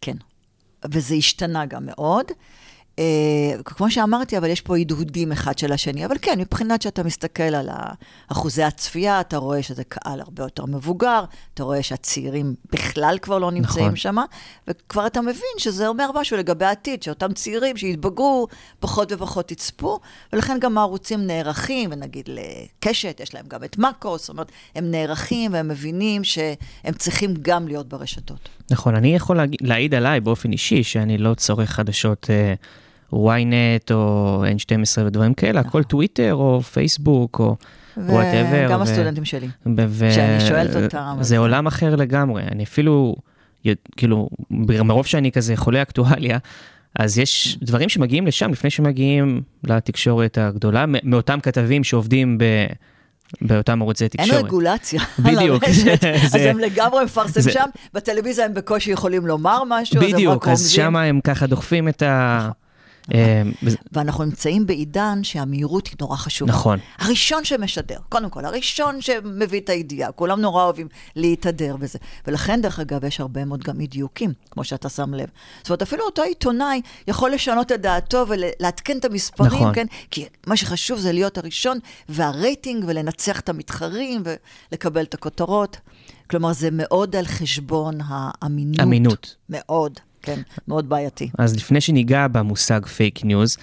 כן. 0.00 0.16
וזה 0.90 1.14
השתנה 1.14 1.66
גם 1.66 1.86
מאוד. 1.86 2.26
Uh, 2.96 3.62
כמו 3.64 3.90
שאמרתי, 3.90 4.38
אבל 4.38 4.50
יש 4.50 4.60
פה 4.60 4.76
הדהודים 4.76 5.32
אחד 5.32 5.58
של 5.58 5.72
השני. 5.72 6.06
אבל 6.06 6.16
כן, 6.22 6.40
מבחינת 6.40 6.82
שאתה 6.82 7.02
מסתכל 7.02 7.42
על 7.42 7.68
אחוזי 8.28 8.62
הצפייה, 8.62 9.20
אתה 9.20 9.36
רואה 9.36 9.62
שזה 9.62 9.84
קהל 9.84 10.20
הרבה 10.20 10.42
יותר 10.42 10.66
מבוגר, 10.66 11.24
אתה 11.54 11.62
רואה 11.62 11.82
שהצעירים 11.82 12.54
בכלל 12.72 13.18
כבר 13.22 13.38
לא 13.38 13.50
נמצאים 13.50 13.84
נכון. 13.84 13.96
שם, 13.96 14.16
וכבר 14.68 15.06
אתה 15.06 15.20
מבין 15.20 15.58
שזה 15.58 15.88
אומר 15.88 16.10
משהו 16.14 16.36
לגבי 16.36 16.64
העתיד, 16.64 17.02
שאותם 17.02 17.32
צעירים 17.32 17.76
שיתבגרו, 17.76 18.46
פחות 18.80 19.12
ופחות 19.12 19.52
יצפו, 19.52 20.00
ולכן 20.32 20.58
גם 20.60 20.78
הערוצים 20.78 21.26
נערכים, 21.26 21.90
ונגיד 21.92 22.28
לקשת, 22.28 23.20
יש 23.22 23.34
להם 23.34 23.46
גם 23.48 23.64
את 23.64 23.78
מאקו, 23.78 24.18
זאת 24.18 24.28
אומרת, 24.28 24.52
הם 24.74 24.90
נערכים 24.90 25.52
והם 25.52 25.68
מבינים 25.68 26.24
שהם 26.24 26.94
צריכים 26.98 27.34
גם 27.42 27.68
להיות 27.68 27.88
ברשתות. 27.88 28.48
נכון, 28.70 28.94
אני 28.94 29.16
יכול 29.16 29.36
להגיד, 29.36 29.58
להעיד 29.62 29.94
עליי 29.94 30.20
באופן 30.20 30.52
אישי, 30.52 30.82
שאני 30.82 31.18
לא 31.18 31.34
צורך 31.34 31.70
חדשות 31.70 32.26
אה, 32.30 32.54
ynet 33.16 33.92
או 33.94 34.44
N12 34.44 35.00
ודברים 35.06 35.34
כאלה, 35.34 35.60
הכל 35.60 35.82
טוויטר 35.82 36.34
או 36.34 36.62
פייסבוק 36.62 37.40
או 37.40 37.56
whatever. 37.96 38.66
וגם 38.68 38.82
הסטודנטים 38.82 39.24
שלי. 39.24 39.48
שאני 40.10 40.40
שואלת 40.48 40.76
אותם, 40.84 41.16
זה 41.20 41.38
עולם 41.38 41.66
אחר 41.66 41.96
לגמרי, 41.96 42.42
אני 42.42 42.64
אפילו, 42.64 43.16
כאילו, 43.96 44.28
מרוב 44.50 45.06
שאני 45.06 45.32
כזה 45.32 45.56
חולה 45.56 45.82
אקטואליה, 45.82 46.38
אז 46.98 47.18
יש 47.18 47.58
דברים 47.62 47.88
שמגיעים 47.88 48.26
לשם 48.26 48.50
לפני 48.50 48.70
שמגיעים 48.70 49.42
לתקשורת 49.64 50.38
הגדולה, 50.38 50.84
מאותם 51.02 51.38
כתבים 51.42 51.84
שעובדים 51.84 52.38
ב... 52.38 52.44
באותם 53.40 53.82
ערוצי 53.82 54.04
אין 54.04 54.10
תקשורת. 54.10 54.44
רגולציה 54.44 55.00
בדיוק. 55.18 55.64
על 55.64 55.70
הרשת, 55.70 56.04
אז 56.24 56.34
הם 56.34 56.58
לגמרי 56.58 57.04
מפרסם 57.04 57.40
זה- 57.40 57.52
שם, 57.52 57.66
בטלוויזיה 57.94 58.44
הם 58.44 58.54
בקושי 58.54 58.90
יכולים 58.90 59.26
לומר 59.26 59.62
משהו, 59.68 60.00
בדיוק, 60.00 60.48
אז. 60.48 60.70
שם 60.70 60.96
הם 60.96 61.20
ככה 61.24 61.46
דוחפים 61.46 61.88
את 61.88 62.02
ה... 62.02 62.50
אה, 63.14 63.42
וזה- 63.62 63.76
ואנחנו 63.92 64.24
נמצאים 64.24 64.66
בעידן 64.66 65.24
שהמהירות 65.24 65.86
היא 65.86 65.96
נורא 66.00 66.16
חשובה. 66.16 66.52
נכון. 66.52 66.78
הראשון 66.98 67.44
שמשדר, 67.44 67.98
קודם 68.08 68.30
כל, 68.30 68.44
הראשון 68.44 69.00
שמביא 69.00 69.60
את 69.60 69.68
הידיעה, 69.68 70.12
כולם 70.12 70.40
נורא 70.40 70.62
אוהבים 70.64 70.88
להתהדר 71.16 71.76
בזה. 71.76 71.98
ולכן, 72.26 72.62
דרך 72.62 72.80
אגב, 72.80 73.04
יש 73.04 73.20
הרבה 73.20 73.44
מאוד 73.44 73.62
גם 73.62 73.80
אי 73.80 73.86
דיוקים, 73.86 74.32
כמו 74.50 74.64
שאתה 74.64 74.88
שם 74.88 75.14
לב. 75.14 75.28
זאת 75.58 75.70
אומרת, 75.70 75.82
אפילו 75.82 76.04
אותו 76.04 76.22
עיתונאי 76.22 76.80
יכול 77.08 77.30
לשנות 77.32 77.72
את 77.72 77.80
דעתו 77.80 78.24
ולעדכן 78.28 78.98
את 78.98 79.04
המספרים, 79.04 79.52
נכון. 79.52 79.74
כן? 79.74 79.86
כי 80.10 80.26
מה 80.46 80.56
שחשוב 80.56 80.98
זה 80.98 81.12
להיות 81.12 81.38
הראשון, 81.38 81.78
והרייטינג, 82.08 82.84
ולנצח 82.86 83.40
את 83.40 83.48
המתחרים, 83.48 84.22
ולקבל 84.72 85.02
את 85.02 85.14
הכותרות. 85.14 85.76
כלומר, 86.30 86.52
זה 86.52 86.68
מאוד 86.72 87.16
על 87.16 87.24
חשבון 87.26 87.98
האמינות. 88.08 88.80
אמינות. 88.80 89.36
מאוד, 89.48 90.00
כן, 90.26 90.40
מאוד 90.68 90.88
בעייתי. 90.88 91.30
אז 91.38 91.56
לפני 91.56 91.80
שניגע 91.80 92.28
במושג 92.28 92.86
פייק 92.86 93.24
ניוז, 93.24 93.56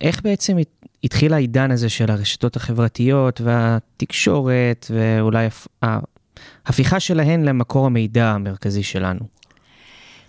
איך 0.00 0.22
בעצם 0.24 0.58
הת- 0.58 0.86
התחיל 1.04 1.34
העידן 1.34 1.70
הזה 1.70 1.88
של 1.88 2.10
הרשתות 2.10 2.56
החברתיות 2.56 3.40
והתקשורת, 3.40 4.86
ואולי 4.90 5.46
הפ- 5.46 5.66
ההפיכה 6.66 7.00
שלהן 7.00 7.42
למקור 7.44 7.86
המידע 7.86 8.26
המרכזי 8.30 8.82
שלנו? 8.82 9.20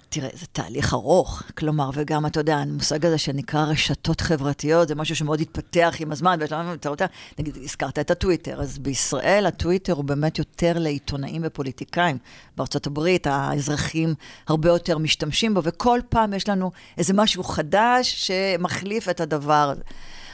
תראה, 0.09 0.29
זה 0.33 0.45
תהליך 0.51 0.93
ארוך. 0.93 1.43
כלומר, 1.57 1.89
וגם, 1.93 2.25
אתה 2.25 2.39
יודע, 2.39 2.57
המושג 2.57 3.05
הזה 3.05 3.17
שנקרא 3.17 3.65
רשתות 3.65 4.21
חברתיות, 4.21 4.87
זה 4.87 4.95
משהו 4.95 5.15
שמאוד 5.15 5.41
התפתח 5.41 5.95
עם 5.99 6.11
הזמן, 6.11 6.37
ויש 6.39 6.51
לנו, 6.51 6.75
יודע, 6.85 7.05
נגיד, 7.39 7.57
הזכרת 7.63 7.99
את 7.99 8.11
הטוויטר, 8.11 8.61
אז 8.61 8.79
בישראל 8.79 9.45
הטוויטר 9.45 9.93
הוא 9.93 10.03
באמת 10.03 10.39
יותר 10.39 10.73
לעיתונאים 10.79 11.41
ופוליטיקאים. 11.45 12.17
בארצות 12.57 12.87
הברית 12.87 13.27
האזרחים 13.27 14.13
הרבה 14.47 14.69
יותר 14.69 14.97
משתמשים 14.97 15.53
בו, 15.53 15.63
וכל 15.63 15.99
פעם 16.09 16.33
יש 16.33 16.49
לנו 16.49 16.71
איזה 16.97 17.13
משהו 17.13 17.43
חדש 17.43 18.27
שמחליף 18.27 19.09
את 19.09 19.21
הדבר 19.21 19.69
הזה. 19.71 19.81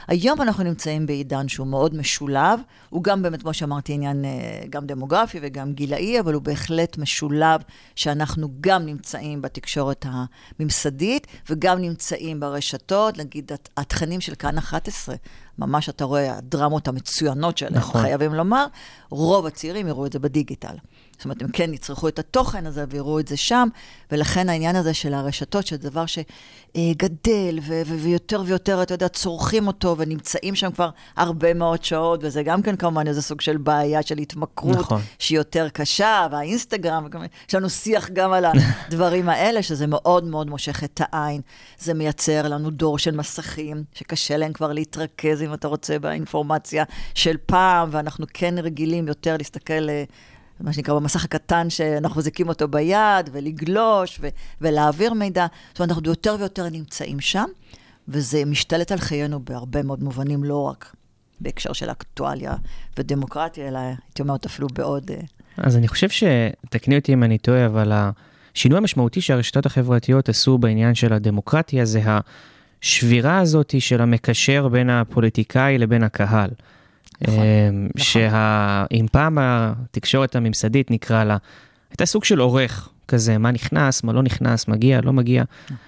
היום 0.08 0.42
אנחנו 0.42 0.64
נמצאים 0.64 1.06
בעידן 1.06 1.48
שהוא 1.48 1.66
מאוד 1.66 1.94
משולב, 1.94 2.60
הוא 2.90 3.04
גם 3.04 3.22
באמת, 3.22 3.42
כמו 3.42 3.54
שאמרתי, 3.54 3.92
עניין 3.92 4.24
אה, 4.24 4.30
גם 4.70 4.86
דמוגרפי 4.86 5.38
וגם 5.42 5.72
גילאי, 5.72 6.20
אבל 6.20 6.34
הוא 6.34 6.42
בהחלט 6.42 6.98
משולב, 6.98 7.60
שאנחנו 7.96 8.48
גם 8.60 8.86
נמצאים 8.86 9.42
בתקשורת 9.42 10.06
הממסדית 10.08 11.26
וגם 11.50 11.78
נמצאים 11.80 12.40
ברשתות, 12.40 13.18
נגיד 13.18 13.52
הת- 13.52 13.68
התכנים 13.76 14.20
של 14.20 14.34
כאן 14.34 14.58
11, 14.58 15.14
ממש 15.58 15.88
אתה 15.88 16.04
רואה 16.04 16.36
הדרמות 16.38 16.88
המצוינות 16.88 17.58
שלהם, 17.58 17.74
נכון. 17.74 18.00
חייבים 18.02 18.34
לומר, 18.34 18.66
רוב 19.10 19.46
הצעירים 19.46 19.88
יראו 19.88 20.06
את 20.06 20.12
זה 20.12 20.18
בדיגיטל. 20.18 20.74
זאת 21.16 21.24
אומרת, 21.24 21.42
הם 21.42 21.48
כן 21.52 21.74
יצרכו 21.74 22.08
את 22.08 22.18
התוכן 22.18 22.66
הזה 22.66 22.84
ויראו 22.88 23.20
את 23.20 23.28
זה 23.28 23.36
שם, 23.36 23.68
ולכן 24.12 24.48
העניין 24.48 24.76
הזה 24.76 24.94
של 24.94 25.14
הרשתות, 25.14 25.66
שזה 25.66 25.90
דבר 25.90 26.04
שגדל, 26.06 27.58
ו- 27.62 27.82
ו- 27.86 27.98
ויותר 27.98 28.42
ויותר, 28.46 28.82
אתה 28.82 28.94
יודע, 28.94 29.08
צורכים 29.08 29.66
אותו, 29.66 29.94
ונמצאים 29.98 30.54
שם 30.54 30.70
כבר 30.70 30.90
הרבה 31.16 31.54
מאוד 31.54 31.84
שעות, 31.84 32.20
וזה 32.22 32.42
גם 32.42 32.62
כן 32.62 32.76
כמובן 32.76 33.06
איזה 33.06 33.22
סוג 33.22 33.40
של 33.40 33.56
בעיה 33.56 34.02
של 34.02 34.18
התמכרות, 34.18 34.76
נכון. 34.78 35.00
שהיא 35.18 35.38
יותר 35.38 35.68
קשה, 35.68 36.26
והאינסטגרם, 36.30 37.06
יש 37.48 37.54
לנו 37.54 37.70
שיח 37.70 38.10
גם 38.10 38.32
על 38.32 38.44
הדברים 38.86 39.28
האלה, 39.28 39.62
שזה 39.62 39.86
מאוד 39.86 40.24
מאוד 40.24 40.46
מושך 40.50 40.84
את 40.84 41.00
העין. 41.04 41.40
זה 41.78 41.94
מייצר 41.94 42.48
לנו 42.48 42.70
דור 42.70 42.98
של 42.98 43.16
מסכים, 43.16 43.84
שקשה 43.94 44.36
להם 44.36 44.52
כבר 44.52 44.72
להתרכז, 44.72 45.42
אם 45.42 45.54
אתה 45.54 45.68
רוצה, 45.68 45.98
באינפורמציה 45.98 46.84
של 47.14 47.36
פעם, 47.46 47.88
ואנחנו 47.92 48.26
כן 48.34 48.54
רגילים 48.58 49.08
יותר 49.08 49.36
להסתכל... 49.36 49.88
מה 50.60 50.72
שנקרא 50.72 50.94
במסך 50.94 51.24
הקטן 51.24 51.70
שאנחנו 51.70 52.16
מחזיקים 52.16 52.48
אותו 52.48 52.68
ביד, 52.68 53.30
ולגלוש, 53.32 54.18
ו- 54.22 54.28
ולהעביר 54.60 55.12
מידע. 55.12 55.46
זאת 55.68 55.78
אומרת, 55.78 55.90
אנחנו 55.90 56.08
יותר 56.10 56.36
ויותר 56.38 56.68
נמצאים 56.68 57.20
שם, 57.20 57.44
וזה 58.08 58.44
משתלט 58.44 58.92
על 58.92 58.98
חיינו 58.98 59.40
בהרבה 59.40 59.82
מאוד 59.82 60.02
מובנים, 60.02 60.44
לא 60.44 60.62
רק 60.62 60.94
בהקשר 61.40 61.72
של 61.72 61.90
אקטואליה 61.90 62.54
ודמוקרטיה, 62.98 63.68
אלא 63.68 63.78
הייתי 63.78 64.22
אומרת 64.22 64.46
אפילו 64.46 64.68
בעוד... 64.74 65.10
אה, 65.10 65.20
אז 65.56 65.76
אני 65.76 65.88
חושב 65.88 66.08
שתקני 66.08 66.96
אותי 66.96 67.12
אם 67.12 67.22
אני 67.22 67.38
טועה, 67.38 67.66
אבל 67.66 67.92
השינוי 68.54 68.78
המשמעותי 68.78 69.20
שהרשתות 69.20 69.66
החברתיות 69.66 70.28
עשו 70.28 70.58
בעניין 70.58 70.94
של 70.94 71.12
הדמוקרטיה 71.12 71.84
זה 71.84 72.02
השבירה 72.82 73.38
הזאת 73.38 73.74
של 73.78 74.00
המקשר 74.00 74.68
בין 74.68 74.90
הפוליטיקאי 74.90 75.78
לבין 75.78 76.02
הקהל. 76.02 76.50
נכון, 77.22 77.38
אמ, 77.38 77.88
שאם 77.96 79.06
פעם 79.12 79.38
התקשורת 79.40 80.36
הממסדית 80.36 80.90
נקרא 80.90 81.24
לה, 81.24 81.36
הייתה 81.90 82.06
סוג 82.06 82.24
של 82.24 82.38
עורך 82.38 82.88
כזה, 83.08 83.38
מה 83.38 83.50
נכנס, 83.50 84.02
מה 84.02 84.12
לא 84.12 84.22
נכנס, 84.22 84.68
מגיע, 84.68 85.00
לא 85.00 85.12
מגיע. 85.12 85.44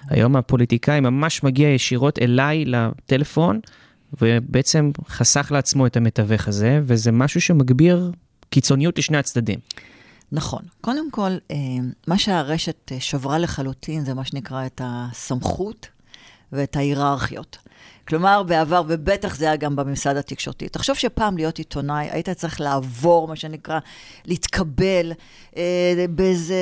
היום 0.09 0.35
הפוליטיקאי 0.35 0.99
ממש 0.99 1.43
מגיע 1.43 1.69
ישירות 1.69 2.19
אליי 2.19 2.65
לטלפון, 2.65 3.59
ובעצם 4.21 4.91
חסך 5.09 5.51
לעצמו 5.51 5.85
את 5.85 5.97
המתווך 5.97 6.47
הזה, 6.47 6.81
וזה 6.83 7.11
משהו 7.11 7.41
שמגביר 7.41 8.11
קיצוניות 8.49 8.97
לשני 8.97 9.17
הצדדים. 9.17 9.59
נכון. 10.31 10.61
קודם 10.81 11.11
כל, 11.11 11.31
אה, 11.51 11.55
מה 12.07 12.17
שהרשת 12.17 12.91
אה, 12.91 12.99
שברה 12.99 13.37
לחלוטין 13.37 14.05
זה 14.05 14.13
מה 14.13 14.25
שנקרא 14.25 14.65
את 14.65 14.81
הסמכות 14.83 15.87
ואת 16.51 16.75
ההיררכיות. 16.75 17.57
כלומר, 18.09 18.43
בעבר, 18.43 18.81
ובטח 18.87 19.35
זה 19.35 19.45
היה 19.45 19.55
גם 19.55 19.75
בממסד 19.75 20.17
התקשורתי. 20.17 20.69
תחשוב 20.69 20.95
שפעם 20.95 21.37
להיות 21.37 21.57
עיתונאי, 21.57 22.07
היית 22.11 22.29
צריך 22.29 22.61
לעבור, 22.61 23.27
מה 23.27 23.35
שנקרא, 23.35 23.79
להתקבל 24.25 25.11
אה, 25.57 26.05
באיזה 26.09 26.55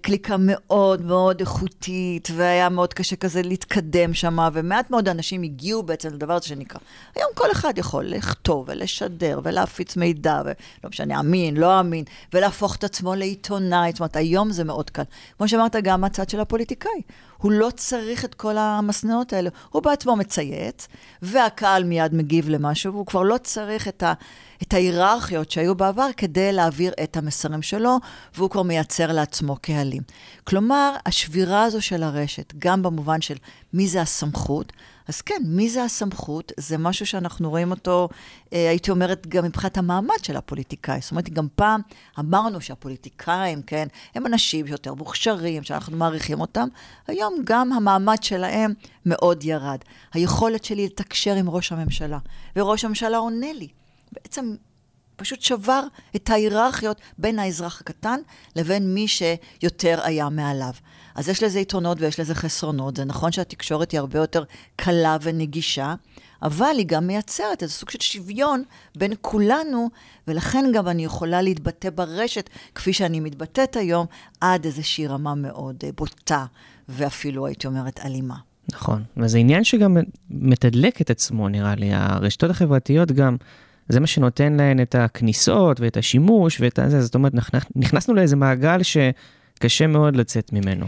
קליקה 0.00 0.36
מאוד 0.38 1.02
מאוד 1.02 1.40
איכותית, 1.40 2.28
והיה 2.34 2.68
מאוד 2.68 2.94
קשה 2.94 3.16
כזה 3.16 3.42
להתקדם 3.42 4.14
שם, 4.14 4.38
ומעט 4.52 4.90
מאוד 4.90 5.08
אנשים 5.08 5.42
הגיעו 5.42 5.82
בעצם 5.82 6.08
לדבר 6.08 6.32
הזה 6.32 6.46
שנקרא. 6.46 6.80
היום 7.14 7.30
כל 7.34 7.50
אחד 7.52 7.78
יכול 7.78 8.04
לכתוב 8.04 8.64
ולשדר 8.68 9.40
ולהפיץ 9.42 9.96
מידע, 9.96 10.42
ולא 10.44 10.90
משנה, 10.90 11.20
אמין, 11.20 11.56
לא 11.56 11.80
אמין, 11.80 12.04
ולהפוך 12.32 12.76
את 12.76 12.84
עצמו 12.84 13.14
לעיתונאי. 13.14 13.90
זאת 13.90 14.00
אומרת, 14.00 14.16
היום 14.16 14.50
זה 14.50 14.64
מאוד 14.64 14.90
קל. 14.90 15.02
כמו 15.38 15.48
שאמרת, 15.48 15.76
גם 15.82 16.00
מהצד 16.00 16.28
של 16.28 16.40
הפוליטיקאי. 16.40 17.02
הוא 17.38 17.52
לא 17.52 17.68
צריך 17.76 18.24
את 18.24 18.34
כל 18.34 18.58
המסננות 18.58 19.32
האלה. 19.32 19.50
הוא 19.70 19.82
בעצמו 19.82 20.16
מצייץ, 20.16 20.88
והקהל 21.22 21.84
מיד 21.84 22.14
מגיב 22.14 22.48
למשהו, 22.48 22.92
והוא 22.92 23.06
כבר 23.06 23.22
לא 23.22 23.36
צריך 23.42 23.88
את, 23.88 24.02
ה, 24.02 24.12
את 24.62 24.74
ההיררכיות 24.74 25.50
שהיו 25.50 25.74
בעבר 25.74 26.08
כדי 26.16 26.52
להעביר 26.52 26.92
את 27.02 27.16
המסרים 27.16 27.62
שלו, 27.62 27.96
והוא 28.36 28.50
כבר 28.50 28.62
מייצר 28.62 29.12
לעצמו 29.12 29.56
קהלים. 29.60 30.02
כלומר, 30.44 30.94
השבירה 31.06 31.64
הזו 31.64 31.82
של 31.82 32.02
הרשת, 32.02 32.52
גם 32.58 32.82
במובן 32.82 33.20
של 33.20 33.36
מי 33.72 33.88
זה 33.88 34.02
הסמכות, 34.02 34.72
אז 35.08 35.20
כן, 35.20 35.42
מי 35.44 35.70
זה 35.70 35.84
הסמכות? 35.84 36.52
זה 36.56 36.78
משהו 36.78 37.06
שאנחנו 37.06 37.50
רואים 37.50 37.70
אותו, 37.70 38.08
אה, 38.52 38.68
הייתי 38.68 38.90
אומרת, 38.90 39.26
גם 39.26 39.44
מבחינת 39.44 39.78
המעמד 39.78 40.16
של 40.22 40.36
הפוליטיקאי. 40.36 41.00
זאת 41.00 41.10
אומרת, 41.10 41.28
גם 41.28 41.46
פעם 41.54 41.80
אמרנו 42.18 42.60
שהפוליטיקאים, 42.60 43.62
כן, 43.62 43.88
הם 44.14 44.26
אנשים 44.26 44.66
יותר 44.66 44.94
מוכשרים, 44.94 45.62
שאנחנו 45.62 45.96
מעריכים 45.96 46.40
אותם. 46.40 46.68
היום 47.06 47.34
גם 47.44 47.72
המעמד 47.72 48.22
שלהם 48.22 48.72
מאוד 49.06 49.44
ירד. 49.44 49.78
היכולת 50.12 50.64
שלי 50.64 50.86
לתקשר 50.86 51.34
עם 51.34 51.50
ראש 51.50 51.72
הממשלה, 51.72 52.18
וראש 52.56 52.84
הממשלה 52.84 53.16
עונה 53.16 53.52
לי. 53.52 53.68
בעצם 54.12 54.54
פשוט 55.18 55.40
שבר 55.40 55.82
את 56.16 56.30
ההיררכיות 56.30 57.00
בין 57.18 57.38
האזרח 57.38 57.80
הקטן 57.80 58.20
לבין 58.56 58.94
מי 58.94 59.08
שיותר 59.08 60.00
היה 60.04 60.28
מעליו. 60.28 60.72
אז 61.14 61.28
יש 61.28 61.42
לזה 61.42 61.60
יתרונות 61.60 62.00
ויש 62.00 62.20
לזה 62.20 62.34
חסרונות. 62.34 62.96
זה 62.96 63.04
נכון 63.04 63.32
שהתקשורת 63.32 63.92
היא 63.92 64.00
הרבה 64.00 64.18
יותר 64.18 64.44
קלה 64.76 65.16
ונגישה, 65.22 65.94
אבל 66.42 66.74
היא 66.78 66.86
גם 66.86 67.06
מייצרת 67.06 67.62
איזה 67.62 67.72
סוג 67.72 67.90
של 67.90 68.00
שוויון 68.00 68.62
בין 68.96 69.12
כולנו, 69.20 69.88
ולכן 70.28 70.64
גם 70.74 70.88
אני 70.88 71.04
יכולה 71.04 71.42
להתבטא 71.42 71.90
ברשת, 71.90 72.50
כפי 72.74 72.92
שאני 72.92 73.20
מתבטאת 73.20 73.76
היום, 73.76 74.06
עד 74.40 74.64
איזושהי 74.64 75.06
רמה 75.06 75.34
מאוד 75.34 75.76
אה, 75.84 75.90
בוטה, 75.96 76.46
ואפילו, 76.88 77.46
הייתי 77.46 77.66
אומרת, 77.66 78.00
אלימה. 78.04 78.36
נכון, 78.72 79.02
וזה 79.16 79.38
עניין 79.38 79.64
שגם 79.64 79.96
מתדלק 80.30 81.00
את 81.00 81.10
עצמו, 81.10 81.48
נראה 81.48 81.74
לי. 81.74 81.94
הרשתות 81.94 82.50
החברתיות 82.50 83.12
גם, 83.12 83.36
זה 83.88 84.00
מה 84.00 84.06
שנותן 84.06 84.52
להן 84.52 84.82
את 84.82 84.94
הכניסות 84.94 85.80
ואת 85.80 85.96
השימוש 85.96 86.60
ואת 86.60 86.78
הזה, 86.78 87.00
זאת 87.00 87.14
אומרת, 87.14 87.34
נכנס- 87.34 87.72
נכנסנו 87.76 88.14
לאיזה 88.14 88.36
מעגל 88.36 88.80
שקשה 88.82 89.86
מאוד 89.86 90.16
לצאת 90.16 90.52
ממנו. 90.52 90.86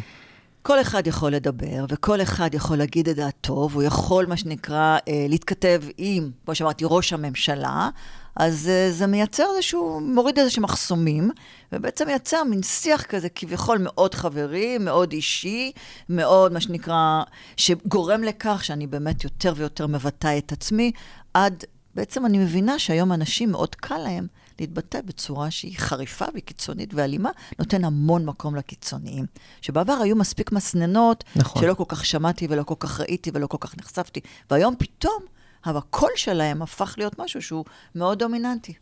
כל 0.62 0.80
אחד 0.80 1.06
יכול 1.06 1.30
לדבר, 1.32 1.84
וכל 1.88 2.22
אחד 2.22 2.54
יכול 2.54 2.76
להגיד 2.76 3.08
את 3.08 3.16
דעתו, 3.16 3.68
והוא 3.70 3.82
יכול, 3.82 4.26
מה 4.26 4.36
שנקרא, 4.36 4.98
אה, 5.08 5.26
להתכתב 5.28 5.82
עם, 5.98 6.30
כמו 6.44 6.54
שאמרתי, 6.54 6.84
ראש 6.88 7.12
הממשלה, 7.12 7.88
אז 8.36 8.68
אה, 8.68 8.92
זה 8.92 9.06
מייצר 9.06 9.44
איזשהו, 9.56 10.00
מוריד 10.00 10.38
איזשהם 10.38 10.64
מחסומים, 10.64 11.30
ובעצם 11.72 12.06
מייצר 12.06 12.44
מין 12.44 12.62
שיח 12.62 13.02
כזה 13.02 13.28
כביכול 13.28 13.78
מאוד 13.80 14.14
חברי, 14.14 14.78
מאוד 14.78 15.12
אישי, 15.12 15.72
מאוד, 16.08 16.52
מה 16.52 16.60
שנקרא, 16.60 17.22
שגורם 17.56 18.22
לכך 18.22 18.64
שאני 18.64 18.86
באמת 18.86 19.24
יותר 19.24 19.52
ויותר 19.56 19.86
מבטא 19.86 20.38
את 20.38 20.52
עצמי, 20.52 20.92
עד, 21.34 21.64
בעצם 21.94 22.26
אני 22.26 22.38
מבינה 22.38 22.78
שהיום 22.78 23.12
אנשים 23.12 23.50
מאוד 23.50 23.74
קל 23.74 23.98
להם 23.98 24.26
להתבטא 24.60 25.00
בצורה 25.00 25.50
שהיא 25.50 25.78
חריפה 25.78 26.24
וקיצונית 26.34 26.94
ואלימה, 26.94 27.30
נותן 27.58 27.84
המון 27.84 28.26
מקום 28.26 28.56
לקיצוניים. 28.56 29.26
שבעבר 29.60 29.92
היו 29.92 30.16
מספיק 30.16 30.52
מסננות, 30.52 31.24
נכון. 31.36 31.62
שלא 31.62 31.74
כל 31.74 31.84
כך 31.88 32.06
שמעתי 32.06 32.46
ולא 32.50 32.62
כל 32.62 32.74
כך 32.78 33.00
ראיתי 33.00 33.30
ולא 33.34 33.46
כל 33.46 33.56
כך 33.60 33.78
נחשפתי, 33.78 34.20
והיום 34.50 34.74
פתאום, 34.78 35.22
הקול 35.64 36.10
שלהם 36.16 36.62
הפך 36.62 36.94
להיות 36.98 37.18
משהו 37.18 37.42
שהוא 37.42 37.64
מאוד 37.94 38.18
דומיננטי. 38.18 38.72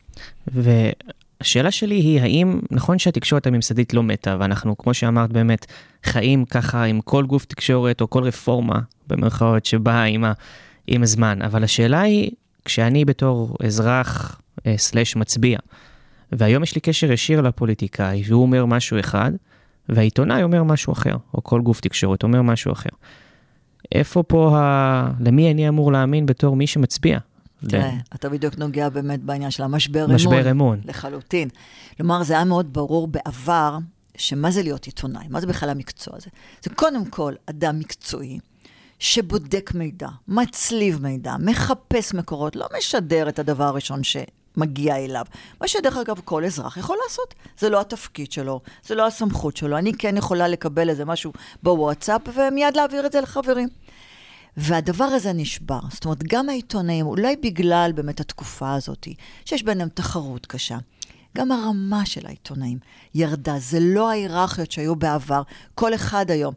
והשאלה 0.46 1.70
שלי 1.70 1.94
היא, 1.94 2.20
האם 2.20 2.60
נכון 2.70 2.98
שהתקשורת 2.98 3.46
הממסדית 3.46 3.94
לא 3.94 4.02
מתה, 4.02 4.36
ואנחנו, 4.40 4.78
כמו 4.78 4.94
שאמרת, 4.94 5.32
באמת 5.32 5.66
חיים 6.04 6.44
ככה 6.44 6.84
עם 6.84 7.00
כל 7.00 7.26
גוף 7.26 7.44
תקשורת 7.44 8.00
או 8.00 8.10
כל 8.10 8.22
רפורמה, 8.22 8.78
במרכאות, 9.06 9.64
שבאה 9.64 10.04
עם, 10.04 10.24
ה, 10.24 10.32
עם 10.86 11.02
הזמן, 11.02 11.42
אבל 11.42 11.64
השאלה 11.64 12.00
היא, 12.00 12.30
כשאני 12.68 13.04
בתור 13.04 13.56
אזרח 13.66 14.40
אה, 14.66 14.74
סלאש 14.78 15.16
מצביע, 15.16 15.58
והיום 16.32 16.62
יש 16.62 16.74
לי 16.74 16.80
קשר 16.80 17.12
ישיר 17.12 17.40
לפוליטיקאי, 17.40 18.22
והוא 18.26 18.42
אומר 18.42 18.66
משהו 18.66 19.00
אחד, 19.00 19.32
והעיתונאי 19.88 20.42
אומר 20.42 20.62
משהו 20.62 20.92
אחר, 20.92 21.16
או 21.34 21.44
כל 21.44 21.60
גוף 21.60 21.80
תקשורת 21.80 22.22
אומר 22.22 22.42
משהו 22.42 22.72
אחר. 22.72 22.90
איפה 23.94 24.22
פה, 24.22 24.58
ה... 24.58 25.10
למי 25.20 25.52
אני 25.52 25.68
אמור 25.68 25.92
להאמין 25.92 26.26
בתור 26.26 26.56
מי 26.56 26.66
שמצביע? 26.66 27.18
תראה, 27.68 27.96
אתה 28.14 28.28
בדיוק 28.28 28.58
נוגע 28.58 28.88
באמת 28.88 29.20
בעניין 29.22 29.50
של 29.50 29.62
המשבר 29.62 30.04
אמון. 30.04 30.14
משבר 30.14 30.50
אמון. 30.50 30.80
לחלוטין. 30.84 31.48
כלומר, 31.96 32.22
זה 32.22 32.34
היה 32.34 32.44
מאוד 32.44 32.72
ברור 32.72 33.08
בעבר, 33.08 33.78
שמה 34.16 34.50
זה 34.50 34.62
להיות 34.62 34.84
עיתונאי? 34.84 35.24
מה 35.30 35.40
זה 35.40 35.46
בכלל 35.46 35.70
המקצוע 35.70 36.16
הזה? 36.16 36.30
זה 36.62 36.70
קודם 36.70 37.04
כל 37.04 37.34
אדם 37.46 37.78
מקצועי, 37.78 38.38
שבודק 38.98 39.70
מידע, 39.74 40.08
מצליב 40.28 41.02
מידע, 41.02 41.34
מחפש 41.40 42.14
מקורות, 42.14 42.56
לא 42.56 42.66
משדר 42.78 43.28
את 43.28 43.38
הדבר 43.38 43.64
הראשון 43.64 44.00
שמגיע 44.04 44.96
אליו. 44.96 45.24
מה 45.60 45.68
שדרך 45.68 45.96
אגב 45.96 46.20
כל 46.24 46.44
אזרח 46.44 46.76
יכול 46.76 46.98
לעשות. 47.04 47.34
זה 47.58 47.68
לא 47.68 47.80
התפקיד 47.80 48.32
שלו, 48.32 48.60
זה 48.86 48.94
לא 48.94 49.06
הסמכות 49.06 49.56
שלו. 49.56 49.78
אני 49.78 49.92
כן 49.92 50.16
יכולה 50.16 50.48
לקבל 50.48 50.90
איזה 50.90 51.04
משהו 51.04 51.32
בוואטסאפ 51.62 52.22
ומיד 52.34 52.76
להעביר 52.76 53.06
את 53.06 53.12
זה 53.12 53.20
לחברים. 53.20 53.68
והדבר 54.56 55.04
הזה 55.04 55.32
נשבר. 55.32 55.80
זאת 55.90 56.04
אומרת, 56.04 56.22
גם 56.22 56.48
העיתונאים, 56.48 57.06
אולי 57.06 57.36
בגלל 57.36 57.90
באמת 57.94 58.20
התקופה 58.20 58.74
הזאת, 58.74 59.08
שיש 59.44 59.62
ביניהם 59.62 59.88
תחרות 59.88 60.46
קשה, 60.46 60.78
גם 61.36 61.52
הרמה 61.52 62.06
של 62.06 62.26
העיתונאים 62.26 62.78
ירדה. 63.14 63.58
זה 63.58 63.78
לא 63.80 64.10
ההיררכיות 64.10 64.72
שהיו 64.72 64.96
בעבר. 64.96 65.42
כל 65.74 65.94
אחד 65.94 66.30
היום. 66.30 66.54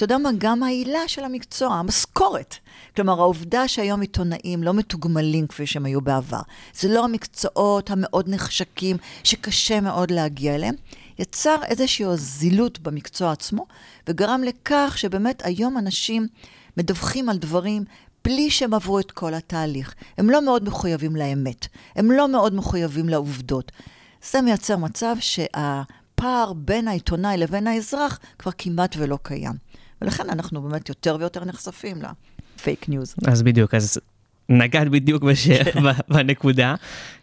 אתה 0.00 0.04
יודע 0.04 0.18
מה? 0.18 0.30
גם 0.38 0.62
העילה 0.62 1.08
של 1.08 1.24
המקצוע, 1.24 1.74
המשכורת. 1.74 2.54
כלומר, 2.96 3.20
העובדה 3.20 3.68
שהיום 3.68 4.00
עיתונאים 4.00 4.62
לא 4.62 4.74
מתוגמלים 4.74 5.46
כפי 5.46 5.66
שהם 5.66 5.84
היו 5.84 6.00
בעבר. 6.00 6.40
זה 6.74 6.88
לא 6.88 7.04
המקצועות 7.04 7.90
המאוד 7.90 8.28
נחשקים, 8.28 8.96
שקשה 9.24 9.80
מאוד 9.80 10.10
להגיע 10.10 10.54
אליהם. 10.54 10.74
יצר 11.18 11.56
איזושהי 11.64 12.06
זילות 12.14 12.78
במקצוע 12.78 13.32
עצמו, 13.32 13.66
וגרם 14.08 14.42
לכך 14.44 14.94
שבאמת 14.96 15.42
היום 15.44 15.78
אנשים 15.78 16.26
מדווחים 16.76 17.28
על 17.28 17.38
דברים 17.38 17.84
בלי 18.24 18.50
שהם 18.50 18.74
עברו 18.74 18.98
את 18.98 19.10
כל 19.10 19.34
התהליך. 19.34 19.94
הם 20.18 20.30
לא 20.30 20.44
מאוד 20.44 20.64
מחויבים 20.64 21.16
לאמת, 21.16 21.66
הם 21.96 22.10
לא 22.10 22.28
מאוד 22.28 22.54
מחויבים 22.54 23.08
לעובדות. 23.08 23.72
זה 24.30 24.40
מייצר 24.40 24.76
מצב 24.76 25.16
שהפער 25.20 26.52
בין 26.52 26.88
העיתונאי 26.88 27.36
לבין 27.36 27.66
האזרח 27.66 28.18
כבר 28.38 28.50
כמעט 28.58 28.94
ולא 28.98 29.18
קיים. 29.22 29.69
ולכן 30.02 30.30
אנחנו 30.30 30.62
באמת 30.62 30.88
יותר 30.88 31.16
ויותר 31.20 31.44
נחשפים 31.44 32.02
לפייק 32.56 32.88
ניוז. 32.88 33.14
אז 33.26 33.42
בדיוק, 33.42 33.74
אז 33.74 33.98
נגעת 34.50 34.88
בדיוק 34.88 35.22
בש... 35.22 35.48
בנקודה. 36.08 36.74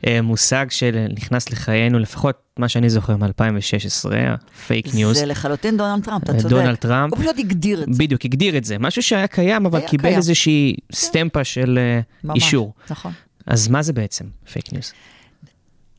אה, 0.08 0.22
מושג 0.22 0.66
שנכנס 0.70 1.50
לחיינו, 1.50 2.00
לפחות 2.00 2.36
מה 2.60 2.70
שאני 2.70 2.90
זוכר 2.90 3.18
מ-2016, 3.18 4.12
הפייק 4.14 4.94
ניוז. 4.94 5.18
זה 5.18 5.26
לחלוטין 5.26 5.78
דונלד 5.78 6.04
טראמפ, 6.04 6.24
אתה 6.24 6.32
אה, 6.32 6.38
צודק. 6.38 6.50
דונלד 6.50 6.76
טראמפ. 6.76 7.14
הוא 7.14 7.22
פשוט 7.22 7.40
הגדיר 7.40 7.84
את 7.84 7.94
זה. 7.94 8.00
בדיוק, 8.00 8.26
הגדיר 8.26 8.58
את 8.58 8.64
זה. 8.64 8.78
משהו 8.80 9.04
שהיה 9.04 9.28
קיים, 9.28 9.66
אבל 9.66 9.80
היה 9.80 9.88
קיבל 9.88 10.04
קיים. 10.04 10.18
איזושהי 10.18 10.76
סטמפה 10.94 11.44
של 11.44 11.80
אה, 11.82 12.00
ממש, 12.24 12.44
אישור. 12.44 12.74
נכון. 12.90 13.12
אז 13.46 13.68
מה 13.68 13.82
זה 13.82 13.94
בעצם 13.94 14.26
פייק 14.52 14.74
ניוז? 14.74 14.94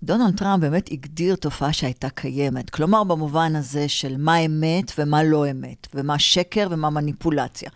דונלד 0.03 0.37
טראמפ 0.37 0.61
באמת 0.63 0.89
הגדיר 0.93 1.37
תופעה 1.37 1.73
שהייתה 1.73 2.11
קיימת. 2.11 2.71
כלומר, 2.71 3.05
במובן 3.05 3.57
הזה 3.57 3.89
של 3.89 4.17
מה 4.19 4.39
אמת 4.39 4.93
ומה 4.99 5.23
לא 5.23 5.51
אמת, 5.51 5.87
ומה 5.95 6.19
שקר 6.19 6.69
ומה 6.71 6.91
מניפולציה. 6.91 7.71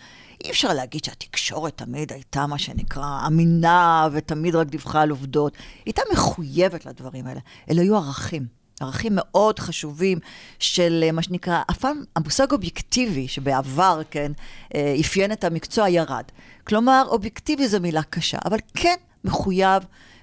אי 0.45 0.51
אפשר 0.51 0.73
להגיד 0.73 1.05
שהתקשורת 1.05 1.77
תמיד 1.77 2.13
הייתה 2.13 2.47
מה 2.47 2.59
שנקרא 2.59 3.27
אמינה, 3.27 4.09
ותמיד 4.13 4.55
רק 4.55 4.67
דיווחה 4.67 5.01
על 5.01 5.11
עובדות. 5.11 5.53
היא 5.55 5.83
הייתה 5.87 6.03
מחויבת 6.13 6.87
לדברים 6.87 7.27
האלה. 7.27 7.41
אלה 7.71 7.83
היו 7.83 7.97
ערכים. 7.97 8.47
ערכים 8.81 9.13
מאוד 9.15 9.59
חשובים 9.59 10.19
של 10.59 11.05
אה, 11.07 11.13
מה 11.13 11.23
שנקרא, 11.23 11.63
אף 11.71 11.79
פעם 11.79 12.05
המושג 12.17 12.53
אובייקטיבי, 12.53 13.29
שבעבר, 13.29 14.01
כן, 14.11 14.33
אה, 14.75 14.97
אפיין 15.01 15.33
את 15.33 15.45
המקצוע, 15.45 15.89
ירד. 15.89 16.25
כלומר, 16.65 17.05
אובייקטיבי 17.09 17.69
זו 17.69 17.81
מילה 17.81 18.03
קשה, 18.03 18.39
אבל 18.45 18.59
כן 18.75 18.97
מחויב 19.25 19.83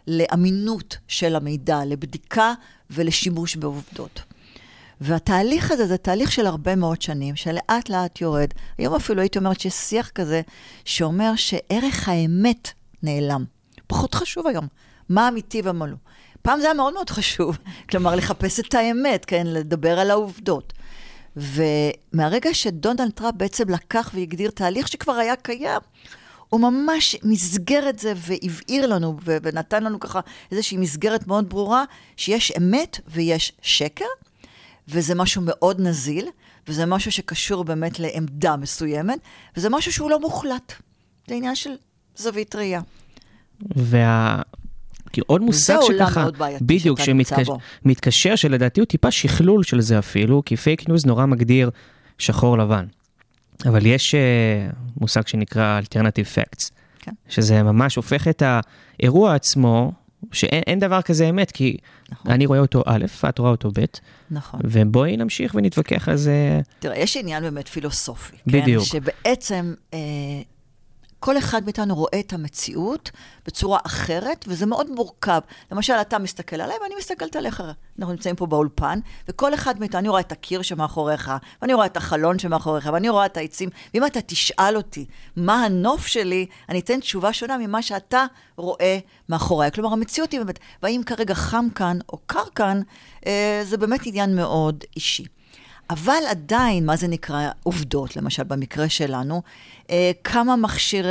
לאמינות 0.09 0.97
של 1.07 1.35
המידע, 1.35 1.85
לבדיקה 1.85 2.53
ולשימוש 2.89 3.55
בעובדות. 3.55 4.21
והתהליך 5.01 5.71
הזה 5.71 5.87
זה 5.87 5.97
תהליך 5.97 6.31
של 6.31 6.45
הרבה 6.45 6.75
מאוד 6.75 7.01
שנים, 7.01 7.35
שלאט 7.35 7.89
לאט 7.89 8.21
יורד. 8.21 8.49
היום 8.77 8.95
אפילו 8.95 9.21
הייתי 9.21 9.39
אומרת 9.39 9.59
שיש 9.59 9.73
שיח 9.73 10.09
כזה 10.09 10.41
שאומר 10.85 11.35
שערך 11.35 12.09
האמת 12.09 12.71
נעלם. 13.03 13.45
פחות 13.87 14.13
חשוב 14.15 14.47
היום. 14.47 14.67
מה 15.09 15.27
אמיתי 15.27 15.61
ומה 15.63 15.87
לא. 15.87 15.95
פעם 16.41 16.59
זה 16.59 16.65
היה 16.65 16.73
מאוד 16.73 16.93
מאוד 16.93 17.09
חשוב, 17.09 17.57
כלומר 17.89 18.15
לחפש 18.15 18.59
את 18.59 18.73
האמת, 18.73 19.25
כן, 19.25 19.47
לדבר 19.47 19.99
על 19.99 20.11
העובדות. 20.11 20.73
ומהרגע 21.35 22.53
שדונלד 22.53 23.11
טראמפ 23.11 23.35
בעצם 23.35 23.69
לקח 23.69 24.11
והגדיר 24.13 24.51
תהליך 24.51 24.87
שכבר 24.87 25.13
היה 25.13 25.35
קיים, 25.35 25.81
הוא 26.49 26.61
ממש 26.61 27.15
מסגר 27.23 27.89
את 27.89 27.99
זה 27.99 28.13
והבהיר 28.15 28.87
לנו 28.87 29.17
ונתן 29.23 29.83
לנו 29.83 29.99
ככה 29.99 30.19
איזושהי 30.51 30.77
מסגרת 30.77 31.27
מאוד 31.27 31.49
ברורה, 31.49 31.83
שיש 32.17 32.51
אמת 32.57 32.99
ויש 33.07 33.53
שקר, 33.61 34.05
וזה 34.87 35.15
משהו 35.15 35.41
מאוד 35.45 35.81
נזיל, 35.81 36.27
וזה 36.67 36.85
משהו 36.85 37.11
שקשור 37.11 37.63
באמת 37.63 37.99
לעמדה 37.99 38.55
מסוימת, 38.55 39.19
וזה 39.57 39.69
משהו 39.69 39.93
שהוא 39.93 40.09
לא 40.09 40.19
מוחלט. 40.19 40.73
זה 41.27 41.35
עניין 41.35 41.55
של 41.55 41.69
זווית 42.15 42.55
ראייה. 42.55 42.81
וה... 43.75 44.41
כי 45.13 45.21
עוד 45.27 45.41
מושג 45.41 45.77
שככה, 45.87 46.27
בדיוק, 46.61 46.99
שמתקשר, 46.99 48.35
שלדעתי 48.35 48.79
הוא 48.79 48.87
טיפה 48.87 49.11
שכלול 49.11 49.63
של 49.63 49.81
זה 49.81 49.99
אפילו, 49.99 50.43
כי 50.45 50.57
פייק 50.57 50.89
ניוז 50.89 51.05
נורא 51.05 51.25
מגדיר 51.25 51.69
שחור 52.17 52.57
לבן. 52.57 52.85
אבל 53.65 53.85
יש 53.85 54.15
אה, 54.15 54.75
מושג 55.01 55.27
שנקרא 55.27 55.79
Alternative 55.83 56.37
Facts, 56.37 56.69
כן. 56.99 57.11
שזה 57.29 57.63
ממש 57.63 57.95
הופך 57.95 58.27
את 58.27 58.43
האירוע 58.99 59.35
עצמו, 59.35 59.91
שאין 60.31 60.63
אין 60.67 60.79
דבר 60.79 61.01
כזה 61.01 61.29
אמת, 61.29 61.51
כי 61.51 61.77
נכון. 62.11 62.31
אני 62.31 62.45
רואה 62.45 62.59
אותו 62.59 62.83
א', 62.85 63.05
את 63.29 63.39
רואה 63.39 63.51
אותו 63.51 63.69
ב', 63.73 63.85
נכון. 64.31 64.59
ובואי 64.63 65.17
נמשיך 65.17 65.55
ונתווכח 65.55 66.09
על 66.09 66.15
זה. 66.15 66.61
תראה, 66.79 66.97
יש 66.97 67.17
עניין 67.17 67.43
באמת 67.43 67.67
פילוסופי. 67.67 68.37
בדיוק. 68.47 68.83
כן? 68.83 68.89
שבעצם 68.89 69.73
אה, 69.93 69.99
כל 71.19 71.37
אחד 71.37 71.63
מאיתנו 71.63 71.95
רואה 71.95 72.19
את 72.19 72.33
המציאות 72.33 73.11
בצורה 73.45 73.79
אחרת, 73.85 74.45
וזה 74.47 74.65
מאוד 74.65 74.91
מורכב. 74.91 75.39
למשל, 75.71 75.93
אתה 75.93 76.19
מסתכל 76.19 76.61
עליי 76.61 76.77
ואני 76.81 76.95
מסתכלת 76.97 77.35
עליך. 77.35 77.63
אנחנו 77.99 78.13
נמצאים 78.13 78.35
פה 78.35 78.45
באולפן, 78.45 78.99
וכל 79.27 79.53
אחד 79.53 79.79
מאיתנו, 79.79 79.99
אני 79.99 80.09
רואה 80.09 80.21
את 80.21 80.31
הקיר 80.31 80.61
שמאחוריך, 80.61 81.31
ואני 81.61 81.73
רואה 81.73 81.85
את 81.85 81.97
החלון 81.97 82.39
שמאחוריך, 82.39 82.89
ואני 82.93 83.09
רואה 83.09 83.25
את 83.25 83.37
העצים. 83.37 83.69
ואם 83.93 84.05
אתה 84.05 84.21
תשאל 84.21 84.77
אותי 84.77 85.05
מה 85.35 85.65
הנוף 85.65 86.07
שלי, 86.07 86.45
אני 86.69 86.79
אתן 86.79 86.99
תשובה 86.99 87.33
שונה 87.33 87.57
ממה 87.57 87.81
שאתה 87.81 88.25
רואה 88.57 88.99
מאחוריי. 89.29 89.71
כלומר, 89.71 89.93
המציאות 89.93 90.31
היא 90.31 90.39
באמת, 90.39 90.59
והאם 90.83 91.01
כרגע 91.05 91.33
חם 91.33 91.67
כאן 91.75 91.97
או 92.09 92.17
קר 92.25 92.45
כאן, 92.55 92.81
אה, 93.25 93.61
זה 93.63 93.77
באמת 93.77 93.99
עניין 94.05 94.35
מאוד 94.35 94.83
אישי. 94.95 95.25
אבל 95.89 96.23
עדיין, 96.29 96.85
מה 96.85 96.95
זה 96.95 97.07
נקרא 97.07 97.49
עובדות, 97.63 98.15
למשל 98.15 98.43
במקרה 98.43 98.89
שלנו, 98.89 99.41
אה, 99.89 100.11
כמה, 100.23 100.55
מכשירי, 100.55 101.09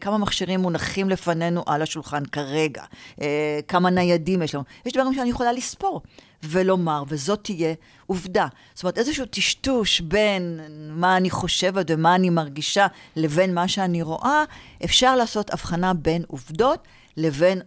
כמה 0.00 0.18
מכשירים 0.18 0.60
מונחים 0.60 1.10
לפנינו 1.10 1.62
על 1.66 1.82
השולחן 1.82 2.24
כרגע, 2.24 2.84
אה, 3.20 3.60
כמה 3.68 3.90
ניידים 3.90 4.42
יש 4.42 4.54
לנו. 4.54 4.64
יש 4.86 4.92
דברים 4.92 5.14
שאני 5.14 5.30
יכולה 5.30 5.52
לספור 5.52 6.02
ולומר, 6.42 7.04
וזאת 7.08 7.44
תהיה 7.44 7.74
עובדה. 8.06 8.46
זאת 8.74 8.82
אומרת, 8.82 8.98
איזשהו 8.98 9.26
טשטוש 9.26 10.00
בין 10.00 10.60
מה 10.90 11.16
אני 11.16 11.30
חושבת 11.30 11.86
ומה 11.90 12.14
אני 12.14 12.30
מרגישה 12.30 12.86
לבין 13.16 13.54
מה 13.54 13.68
שאני 13.68 14.02
רואה, 14.02 14.44
אפשר 14.84 15.16
לעשות 15.16 15.52
הבחנה 15.52 15.94
בין 15.94 16.22
עובדות 16.26 16.88
לבין 17.16 17.60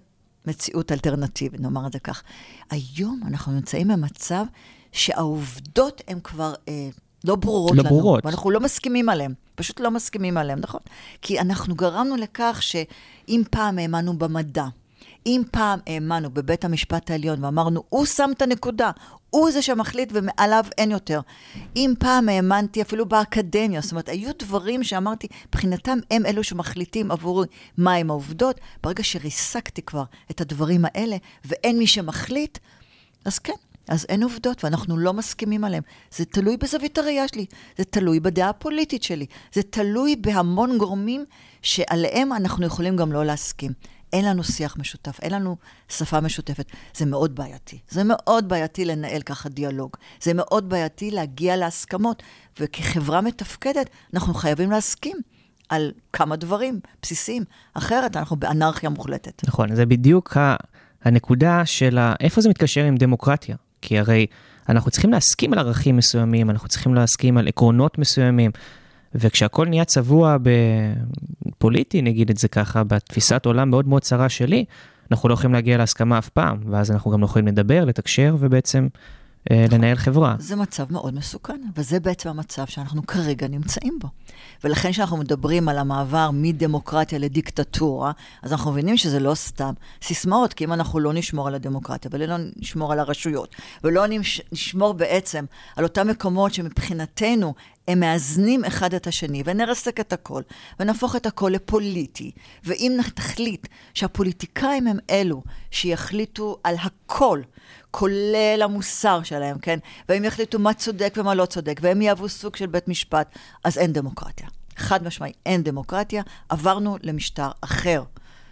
מציאות 0.45 0.91
אלטרנטיבית, 0.91 1.62
נאמר 1.62 1.88
את 1.88 1.93
זה 1.93 2.00
כך. 2.00 2.24
היום 2.69 3.22
אנחנו 3.28 3.52
נמצאים 3.52 3.88
במצב 3.88 4.45
שהעובדות 4.91 6.02
הן 6.08 6.19
כבר 6.23 6.54
אה, 6.69 6.89
לא 7.23 7.36
ברורות 7.36 7.78
לא 7.78 7.84
לנו. 7.84 7.89
ברורות. 7.89 8.25
ואנחנו 8.25 8.52
לא 8.52 8.60
מסכימים 8.60 9.10
עליהן. 9.10 9.34
פשוט 9.56 9.80
לא 9.80 9.91
מסכימים 9.91 10.38
עליהן, 10.38 10.60
נכון? 10.60 10.82
כי 11.21 11.39
אנחנו 11.39 11.75
גרמנו 11.75 12.15
לכך 12.15 12.60
שאם 12.62 13.41
פעם 13.52 13.80
האמנו 13.80 14.17
במדע, 14.17 14.65
אם 15.25 15.41
פעם 15.52 15.80
האמנו 15.88 16.30
בבית 16.30 16.65
המשפט 16.65 17.12
העליון 17.12 17.43
ואמרנו, 17.43 17.84
הוא 17.89 18.06
שם 18.06 18.30
את 18.34 18.41
הנקודה, 18.41 18.91
הוא 19.30 19.52
זה 19.52 19.62
שמחליט 19.62 20.10
ומעליו 20.13 20.65
אין 20.78 20.91
יותר. 20.91 21.21
אם 21.75 21.93
פעם 21.99 22.30
האמנתי 22.30 22.82
אפילו 22.82 23.06
באקדמיה, 23.06 23.82
זאת 23.82 23.91
אומרת, 23.91 24.10
היו 24.10 24.32
דברים 24.39 24.84
שאמרתי, 24.84 25.28
מבחינתם 25.47 25.97
הם 26.12 26.25
אלו 26.25 26.43
שמחליטים 26.43 27.12
עבורי 27.12 27.47
מהם 27.78 28.10
העובדות. 28.10 28.60
ברגע 28.84 29.04
שריסקתי 29.04 29.82
כבר 29.82 30.04
את 30.32 30.41
הדברים 30.41 30.86
האלה 30.86 31.17
ואין 31.45 31.78
מי 31.78 31.88
שמחליט, 31.88 32.58
אז 33.25 33.39
כן, 33.39 33.54
אז 33.89 34.06
אין 34.10 34.23
עובדות, 34.23 34.63
ואנחנו 34.63 34.97
לא 34.97 35.13
מסכימים 35.13 35.63
עליהן. 35.63 35.84
זה 36.15 36.25
תלוי 36.25 36.58
בזווית 36.58 36.97
הראייה 36.97 37.28
שלי, 37.28 37.45
זה 37.78 37.84
תלוי 37.84 38.19
בדעה 38.19 38.49
הפוליטית 38.49 39.04
שלי, 39.04 39.25
זה 39.54 39.62
תלוי 39.63 40.15
בהמון 40.15 40.78
גורמים 40.78 41.25
שעליהם 41.62 42.34
אנחנו 42.34 42.65
יכולים 42.65 42.95
גם 42.95 43.12
לא 43.12 43.25
להסכים. 43.25 43.71
אין 44.13 44.25
לנו 44.25 44.43
שיח 44.43 44.78
משותף, 44.78 45.19
אין 45.21 45.32
לנו 45.34 45.56
שפה 45.89 46.19
משותפת. 46.19 46.65
זה 46.97 47.06
מאוד 47.06 47.36
בעייתי. 47.36 47.80
זה 47.89 48.02
מאוד 48.06 48.49
בעייתי 48.49 48.86
לנהל 48.86 49.21
ככה 49.21 49.49
דיאלוג. 49.49 49.91
זה 50.21 50.32
מאוד 50.34 50.69
בעייתי 50.69 51.12
להגיע 51.12 51.56
להסכמות. 51.56 52.23
וכחברה 52.60 53.21
מתפקדת, 53.21 53.89
אנחנו 54.13 54.34
חייבים 54.34 54.71
להסכים 54.71 55.17
על 55.69 55.91
כמה 56.13 56.36
דברים 56.36 56.80
בסיסיים. 57.02 57.43
אחרת 57.73 58.17
אנחנו 58.17 58.36
באנרכיה 58.36 58.89
מוחלטת. 58.89 59.41
נכון, 59.47 59.75
זה 59.75 59.86
בדיוק 59.86 60.38
ה- 60.38 60.56
הנקודה 61.04 61.65
של 61.65 61.97
ה- 61.97 62.13
איפה 62.19 62.41
זה 62.41 62.49
מתקשר 62.49 62.84
עם 62.84 62.95
דמוקרטיה. 62.95 63.56
כי 63.82 64.00
הרי 64.00 64.26
אנחנו 64.70 64.92
צריכים 64.92 65.12
להסכים 65.12 65.54
על 65.54 65.60
ערכים 65.60 65.98
מסוימים, 65.98 66.50
אנחנו 66.50 66.68
צריכים 66.68 66.96
להסכים 66.96 67.38
על 67.38 67.48
עקרונות 67.48 67.98
מסוימים, 67.98 68.52
וכשהכול 69.15 69.68
נהיה 69.68 69.86
צבוע 69.86 70.38
בפוליטי, 71.46 72.02
נגיד 72.02 72.30
את 72.30 72.38
זה 72.38 72.48
ככה, 72.48 72.84
בתפיסת 72.84 73.46
עולם 73.46 73.70
מאוד 73.70 73.88
מאוד 73.88 74.02
צרה 74.02 74.30
שלי, 74.30 74.65
אנחנו 75.12 75.30
לא 75.30 75.34
יכולים 75.34 75.54
להגיע 75.54 75.78
להסכמה 75.78 76.18
אף 76.18 76.30
פעם, 76.30 76.58
ואז 76.70 76.92
אנחנו 76.92 77.12
גם 77.12 77.22
לא 77.22 77.26
יכולים 77.26 77.48
לדבר, 77.48 77.86
לתקשר, 77.86 78.36
ובעצם 78.39 78.88
לנהל 79.50 79.96
חברה. 79.96 80.36
זה 80.40 80.56
מצב 80.56 80.86
מאוד 80.94 81.14
מסוכן, 81.14 81.62
וזה 81.76 82.00
בעצם 82.00 82.30
המצב 82.30 82.66
שאנחנו 82.66 83.08
כרגע 83.08 83.48
נמצאים 83.48 84.00
בו. 84.02 84.08
ולכן 84.64 84.92
כשאנחנו 84.92 85.18
מדברים 85.18 85.70
על 85.70 85.78
המעבר 85.78 86.30
מדמוקרטיה 86.34 87.20
לדיקטטורה, 87.20 88.12
אז 88.44 88.52
אנחנו 88.52 88.72
מבינים 88.72 88.98
שזה 88.98 89.20
לא 89.20 89.36
סתם 89.36 89.74
סיסמאות, 90.02 90.54
כי 90.54 90.64
אם 90.64 90.74
אנחנו 90.74 91.00
לא 91.00 91.14
נשמור 91.14 91.48
על 91.48 91.56
הדמוקרטיה, 91.56 92.12
ולא 92.14 92.36
נשמור 92.56 92.92
על 92.94 93.00
הרשויות, 93.00 93.56
ולא 93.84 94.08
נש- 94.08 94.42
נשמור 94.52 94.94
בעצם 94.94 95.46
על 95.76 95.84
אותם 95.84 96.08
מקומות 96.08 96.54
שמבחינתנו 96.54 97.54
הם 97.88 98.00
מאזנים 98.00 98.66
אחד 98.66 98.94
את 98.94 99.08
השני, 99.08 99.44
ונרסק 99.46 100.00
את 100.00 100.14
הכל, 100.14 100.42
ונהפוך 100.80 101.16
את 101.16 101.26
הכל 101.26 101.52
לפוליטי, 101.54 102.32
ואם 102.64 102.98
תחליט 103.16 103.68
שהפוליטיקאים 103.94 104.88
הם 104.88 104.98
אלו 105.10 105.44
שיחליטו 105.72 106.58
על 106.64 106.76
הכל, 106.82 107.42
כולל 107.91 108.60
המוסר 108.63 109.23
שלהם, 109.23 109.60
כן? 109.60 109.80
והם 110.10 110.25
יחליטו 110.25 110.60
מה 110.60 110.73
צודק 110.73 111.13
ומה 111.17 111.34
לא 111.34 111.45
צודק, 111.45 111.80
והם 111.82 112.02
יהוו 112.02 112.30
סוג 112.30 112.56
של 112.56 112.65
בית 112.65 112.88
משפט, 112.88 113.36
אז 113.63 113.78
אין 113.78 113.93
דמוקרטיה. 113.93 114.47
חד 114.78 115.04
משמעי, 115.04 115.32
אין 115.45 115.63
דמוקרטיה, 115.63 116.23
עברנו 116.49 116.97
למשטר 117.02 117.49
אחר. 117.62 118.04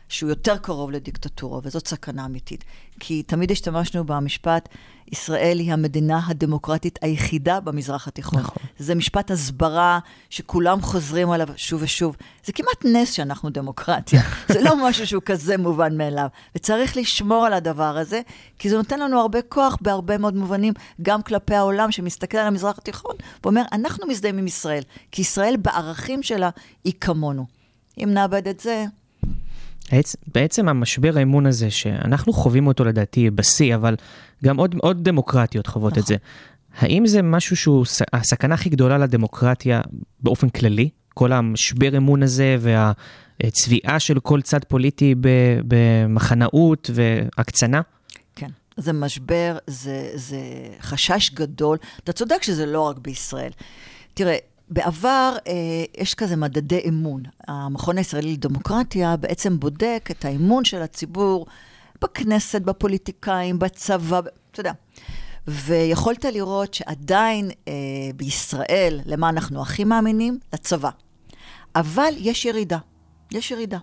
שהוא 0.10 0.30
יותר 0.30 0.58
קרוב 0.58 0.92
לדיקטטורה, 0.92 1.60
וזאת 1.64 1.88
סכנה 1.88 2.26
אמיתית. 2.26 2.64
כי 3.00 3.24
תמיד 3.24 3.52
השתמשנו 3.52 4.04
במשפט, 4.04 4.70
ישראל 5.12 5.60
היא 5.60 5.74
המדינה 5.74 6.20
הדמוקרטית 6.28 7.00
היחידה 7.02 7.60
במזרח 7.60 8.08
התיכון. 8.08 8.40
נכון. 8.40 8.64
זה 8.80 8.96
משפט 8.96 9.32
הסברה 9.32 10.00
שכולם 10.30 10.82
חוזרים 10.82 11.32
עליו 11.32 11.48
שוב 11.56 11.82
ושוב. 11.82 12.16
זה 12.46 12.54
כמעט 12.54 12.86
נס 12.86 13.12
שאנחנו 13.12 13.50
דמוקרטיה. 13.50 14.22
זה 14.54 14.62
לא 14.62 14.88
משהו 14.88 15.08
שהוא 15.08 15.22
כזה 15.26 15.58
מובן 15.58 15.98
מאליו. 15.98 16.28
וצריך 16.56 16.98
לשמור 16.98 17.46
על 17.46 17.54
הדבר 17.54 17.98
הזה, 17.98 18.22
כי 18.60 18.70
זה 18.70 18.78
נותן 18.78 19.00
לנו 19.00 19.20
הרבה 19.20 19.42
כוח 19.42 19.78
בהרבה 19.82 20.18
מאוד 20.18 20.36
מובנים, 20.36 20.74
גם 21.02 21.22
כלפי 21.22 21.56
העולם 21.56 21.92
שמסתכל 21.92 22.38
על 22.38 22.48
המזרח 22.48 22.78
התיכון, 22.78 23.16
ואומר, 23.44 23.64
אנחנו 23.72 24.08
מזדהים 24.08 24.38
עם 24.38 24.48
ישראל, 24.48 24.84
כי 25.12 25.22
ישראל 25.22 25.58
בערכים 25.58 26.24
שלה 26.24 26.50
היא 26.84 26.94
כמונו. 27.02 27.46
אם 27.98 28.10
נאבד 28.14 28.48
את 28.48 28.60
זה, 28.60 28.86
בעצם 30.28 30.70
המשבר 30.70 31.18
האמון 31.18 31.46
הזה, 31.46 31.72
שאנחנו 31.72 32.34
חווים 32.34 32.68
אותו 32.68 32.86
לדעתי 32.86 33.30
בשיא, 33.30 33.76
אבל 33.76 33.96
גם 34.44 34.58
עוד, 34.58 34.76
עוד 34.82 35.04
דמוקרטיות 35.04 35.68
חוות 35.68 35.94
את 35.94 35.98
נכון. 35.98 36.08
זה. 36.08 36.16
האם 36.78 37.08
זה 37.08 37.22
משהו 37.22 37.56
שהוא 37.56 37.86
הסכנה 38.14 38.54
הכי 38.54 38.70
גדולה 38.70 38.98
לדמוקרטיה 38.98 39.82
באופן 40.20 40.50
כללי? 40.50 40.90
כל 41.14 41.32
המשבר 41.32 41.98
אמון 41.98 42.24
הזה 42.24 42.58
והצביעה 42.60 44.00
של 44.00 44.20
כל 44.20 44.42
צד 44.42 44.64
פוליטי 44.64 45.16
במחנאות 45.68 46.90
והקצנה? 46.94 47.82
כן. 48.36 48.50
זה 48.78 48.94
משבר, 48.94 49.58
זה, 49.68 50.10
זה 50.16 50.40
חשש 50.82 51.32
גדול. 51.34 51.78
אתה 52.04 52.12
צודק 52.12 52.44
שזה 52.44 52.66
לא 52.66 52.82
רק 52.82 52.98
בישראל. 52.98 53.52
תראה, 54.14 54.38
בעבר 54.70 55.36
אה, 55.48 55.54
יש 55.98 56.16
כזה 56.16 56.36
מדדי 56.36 56.82
אמון. 56.90 57.24
המכון 57.48 57.98
הישראלי 57.98 58.34
לדמוקרטיה 58.34 59.18
בעצם 59.18 59.60
בודק 59.60 60.10
את 60.12 60.26
האמון 60.26 60.66
של 60.66 60.82
הציבור 60.82 61.46
בכנסת, 62.02 62.62
בפוליטיקאים, 62.62 63.60
בצבא, 63.60 64.20
אתה 64.52 64.60
יודע. 64.60 64.72
ויכולת 65.48 66.26
לראות 66.26 66.74
שעדיין 66.74 67.52
אה, 67.68 67.74
בישראל, 68.16 69.02
למה 69.06 69.30
אנחנו 69.30 69.62
הכי 69.62 69.84
מאמינים? 69.84 70.40
לצבא. 70.54 70.90
אבל 71.76 72.14
יש 72.18 72.46
ירידה. 72.46 72.78
יש 73.32 73.52
ירידה. 73.52 73.78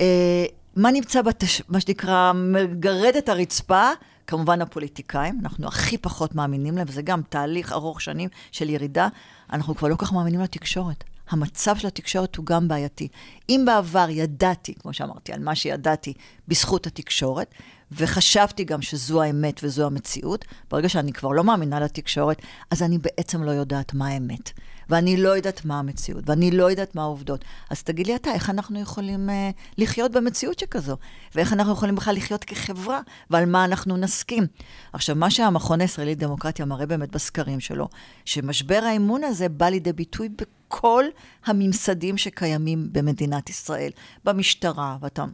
אה, 0.00 0.44
מה 0.76 0.90
נמצא, 0.90 1.22
בתש... 1.22 1.62
מה 1.68 1.80
שנקרא, 1.80 2.32
מגרדת 2.34 3.28
הרצפה? 3.28 3.90
כמובן 4.30 4.62
הפוליטיקאים, 4.62 5.38
אנחנו 5.42 5.68
הכי 5.68 5.98
פחות 5.98 6.34
מאמינים 6.34 6.76
להם, 6.76 6.86
וזה 6.88 7.02
גם 7.02 7.22
תהליך 7.28 7.72
ארוך 7.72 8.00
שנים 8.00 8.28
של 8.52 8.70
ירידה. 8.70 9.08
אנחנו 9.52 9.74
כבר 9.74 9.88
לא 9.88 9.94
כל 9.94 10.06
כך 10.06 10.12
מאמינים 10.12 10.40
לתקשורת. 10.40 11.04
המצב 11.30 11.76
של 11.76 11.86
התקשורת 11.86 12.36
הוא 12.36 12.46
גם 12.46 12.68
בעייתי. 12.68 13.08
אם 13.48 13.62
בעבר 13.66 14.06
ידעתי, 14.10 14.74
כמו 14.74 14.92
שאמרתי, 14.92 15.32
על 15.32 15.40
מה 15.40 15.54
שידעתי 15.54 16.12
בזכות 16.48 16.86
התקשורת, 16.86 17.54
וחשבתי 17.92 18.64
גם 18.64 18.82
שזו 18.82 19.22
האמת 19.22 19.60
וזו 19.64 19.86
המציאות, 19.86 20.44
ברגע 20.70 20.88
שאני 20.88 21.12
כבר 21.12 21.28
לא 21.28 21.44
מאמינה 21.44 21.80
לתקשורת, 21.80 22.42
אז 22.70 22.82
אני 22.82 22.98
בעצם 22.98 23.42
לא 23.42 23.50
יודעת 23.50 23.94
מה 23.94 24.08
האמת. 24.08 24.50
ואני 24.90 25.16
לא 25.16 25.28
יודעת 25.28 25.64
מה 25.64 25.78
המציאות, 25.78 26.24
ואני 26.26 26.50
לא 26.50 26.70
יודעת 26.70 26.94
מה 26.94 27.02
העובדות. 27.02 27.44
אז 27.70 27.82
תגיד 27.82 28.06
לי 28.06 28.16
אתה, 28.16 28.32
איך 28.32 28.50
אנחנו 28.50 28.80
יכולים 28.80 29.30
אה, 29.30 29.50
לחיות 29.78 30.12
במציאות 30.12 30.58
שכזו? 30.58 30.96
ואיך 31.34 31.52
אנחנו 31.52 31.72
יכולים 31.72 31.94
בכלל 31.94 32.16
לחיות 32.16 32.44
כחברה, 32.44 33.00
ועל 33.30 33.46
מה 33.46 33.64
אנחנו 33.64 33.96
נסכים? 33.96 34.46
עכשיו, 34.92 35.16
מה 35.16 35.30
שהמכון 35.30 35.80
הישראלי 35.80 36.10
לדמוקרטיה 36.10 36.64
מראה 36.64 36.86
באמת 36.86 37.10
בסקרים 37.10 37.60
שלו, 37.60 37.88
שמשבר 38.24 38.80
האמון 38.84 39.24
הזה 39.24 39.48
בא 39.48 39.68
לידי 39.68 39.92
ביטוי 39.92 40.28
כל 40.68 41.04
הממסדים 41.44 42.18
שקיימים 42.18 42.88
במדינת 42.92 43.50
ישראל, 43.50 43.90
במשטרה, 44.24 44.96
ואתה 45.00 45.24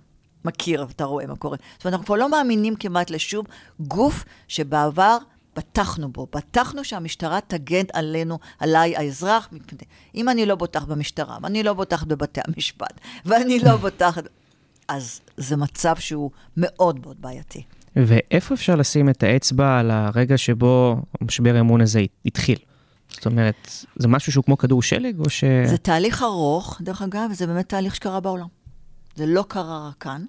מכיר, 0.46 0.84
ואתה 0.88 1.04
רואה 1.04 1.26
מה 1.26 1.36
קורה. 1.36 1.56
זאת 1.76 1.84
אומרת, 1.84 1.94
אנחנו 1.94 2.06
כבר 2.06 2.16
לא 2.16 2.30
מאמינים 2.30 2.76
כמעט 2.76 3.10
לשום 3.10 3.44
גוף 3.80 4.24
שבעבר 4.48 5.18
בטחנו 5.56 6.08
בו. 6.12 6.26
בטחנו 6.34 6.84
שהמשטרה 6.84 7.38
תגן 7.46 7.84
עלינו, 7.92 8.38
עליי 8.58 8.96
האזרח. 8.96 9.48
אם 10.14 10.28
אני 10.28 10.46
לא 10.46 10.54
בוטח 10.54 10.84
במשטרה, 10.84 11.38
ואני 11.42 11.62
לא 11.62 11.72
בוטח 11.72 12.04
בבתי 12.04 12.40
המשפט, 12.48 13.00
ואני 13.24 13.58
לא 13.58 13.76
בוטחת... 13.76 14.24
אז 14.88 15.20
זה 15.36 15.56
מצב 15.56 15.96
שהוא 15.98 16.30
מאוד 16.56 17.00
מאוד 17.00 17.16
בעייתי. 17.20 17.62
ואיפה 17.96 18.54
אפשר 18.54 18.74
לשים 18.74 19.08
את 19.08 19.22
האצבע 19.22 19.78
על 19.78 19.90
הרגע 19.90 20.38
שבו 20.38 20.96
משבר 21.20 21.56
האמון 21.56 21.80
הזה 21.80 22.00
התחיל? 22.26 22.58
זאת 23.10 23.26
אומרת, 23.26 23.84
זה 23.96 24.08
משהו 24.08 24.32
שהוא 24.32 24.44
כמו 24.44 24.58
כדור 24.58 24.82
שלג, 24.82 25.18
או 25.18 25.30
ש... 25.30 25.44
זה 25.64 25.78
תהליך 25.78 26.22
ארוך, 26.22 26.80
דרך 26.80 27.02
אגב, 27.02 27.28
וזה 27.30 27.46
באמת 27.46 27.68
תהליך 27.68 27.94
שקרה 27.94 28.20
בעולם. 28.20 28.46
זה 29.16 29.26
לא 29.26 29.44
קרה 29.48 29.88
רק 29.88 29.94
כאן, 30.00 30.24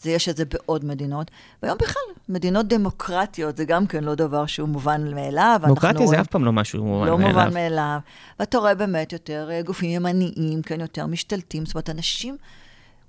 זה 0.00 0.10
יש 0.10 0.28
את 0.28 0.36
זה 0.36 0.44
בעוד 0.44 0.84
מדינות. 0.84 1.30
והיום 1.62 1.78
בכלל, 1.78 2.02
מדינות 2.28 2.66
דמוקרטיות 2.66 3.56
זה 3.56 3.64
גם 3.64 3.86
כן 3.86 4.04
לא 4.04 4.14
דבר 4.14 4.46
שהוא 4.46 4.68
מובן 4.68 5.14
מאליו. 5.14 5.60
דמוקרטיה 5.62 6.06
זה 6.06 6.20
אף 6.20 6.26
פעם 6.26 6.44
לא 6.44 6.52
משהו 6.52 6.84
מובן 6.84 7.06
לא 7.06 7.18
מאליו. 7.18 7.34
מובן 7.34 7.54
מאליו. 7.54 7.98
ואתה 8.40 8.58
רואה 8.58 8.74
באמת 8.74 9.12
יותר 9.12 9.48
אה, 9.50 9.62
גופים 9.62 9.90
ימניים, 9.90 10.62
כן, 10.62 10.80
יותר 10.80 11.06
משתלטים. 11.06 11.66
זאת 11.66 11.74
אומרת, 11.74 11.90
אנשים 11.90 12.36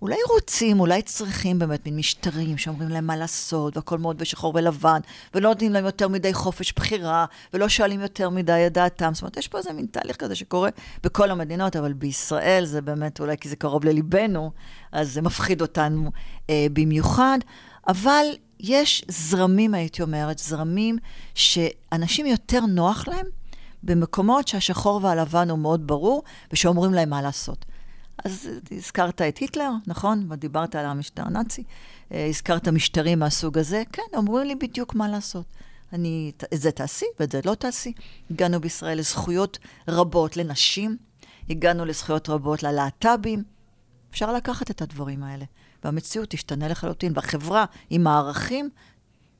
אולי 0.02 0.18
רוצים, 0.30 0.80
אולי 0.80 1.02
צריכים 1.02 1.60
באמת 1.60 1.86
מין 1.86 1.96
משטרים 1.96 2.58
שאומרים 2.58 2.90
להם 2.90 3.08
מה 3.08 3.16
לעשות, 3.16 3.78
והכל 3.78 3.98
מאוד 3.98 4.18
בשחור 4.18 4.54
ולבן, 4.56 5.00
ולא 5.34 5.50
נותנים 5.50 5.74
להם 5.74 5.86
יותר 5.86 6.08
מדי 6.08 6.34
חופש 6.34 6.74
בחירה, 6.74 7.26
ולא 7.54 7.70
שואלים 7.70 8.02
יותר 8.02 8.30
מדי 8.30 8.64
את 8.68 8.74
דעתם. 8.74 9.14
זאת 9.14 9.22
אומרת, 9.22 9.38
יש 9.38 9.48
פה 9.48 9.58
איזה 9.58 9.74
מין 9.74 9.86
תהליך 9.86 10.16
כזה 10.16 10.36
שקורה 10.36 10.70
בכל 11.04 11.32
המדינות, 11.32 11.76
אבל 11.76 11.94
בישראל 11.94 12.66
זה 12.66 12.82
באמת, 12.82 13.20
אולי 13.20 13.38
כי 13.38 13.50
זה 13.50 13.56
קרוב 13.56 13.86
לליבנו, 13.86 14.52
אז 14.92 15.14
זה 15.14 15.22
מפחיד 15.22 15.62
אותנו 15.62 16.12
אה, 16.50 16.68
במיוחד. 16.74 17.38
אבל 17.88 18.26
יש 18.60 19.06
זרמים, 19.08 19.74
הייתי 19.74 20.02
אומרת, 20.02 20.40
זרמים 20.40 20.98
שאנשים 21.36 22.26
יותר 22.26 22.60
נוח 22.60 23.08
להם 23.08 23.26
במקומות 23.84 24.48
שהשחור 24.48 25.00
והלבן 25.04 25.50
הוא 25.50 25.60
מאוד 25.60 25.88
ברור, 25.88 26.24
ושאומרים 26.54 26.94
להם 26.94 27.10
מה 27.10 27.22
לעשות. 27.22 27.66
אז 28.26 28.50
הזכרת 28.72 29.22
את 29.22 29.38
היטלר, 29.38 29.72
נכון? 29.88 30.28
ודיברת 30.30 30.76
על 30.76 30.86
המשטר 30.86 31.24
הנאצי. 31.26 31.64
אה, 32.12 32.26
הזכרת 32.26 32.68
משטרים 32.68 33.20
מהסוג 33.20 33.58
הזה. 33.58 33.84
כן, 33.94 34.02
אומרים 34.16 34.48
לי 34.48 34.56
בדיוק 34.56 34.96
מה 34.96 35.08
לעשות. 35.08 35.46
אני, 35.94 36.32
את 36.44 36.44
זה 36.54 36.72
תעשי 36.72 37.06
ואת 37.20 37.32
זה 37.32 37.40
לא 37.46 37.56
תעשי. 37.56 37.94
הגענו 38.32 38.62
בישראל 38.62 38.98
לזכויות 38.98 39.60
רבות 39.88 40.38
לנשים, 40.38 40.98
הגענו 41.50 41.86
לזכויות 41.86 42.30
רבות 42.30 42.64
ללהט"בים. 42.64 43.44
אפשר 44.12 44.34
לקחת 44.34 44.72
את 44.72 44.82
הדברים 44.82 45.24
האלה, 45.24 45.46
והמציאות 45.84 46.30
תשתנה 46.30 46.68
לחלוטין, 46.68 47.12
והחברה 47.16 47.66
עם 47.90 48.08
הערכים 48.08 48.70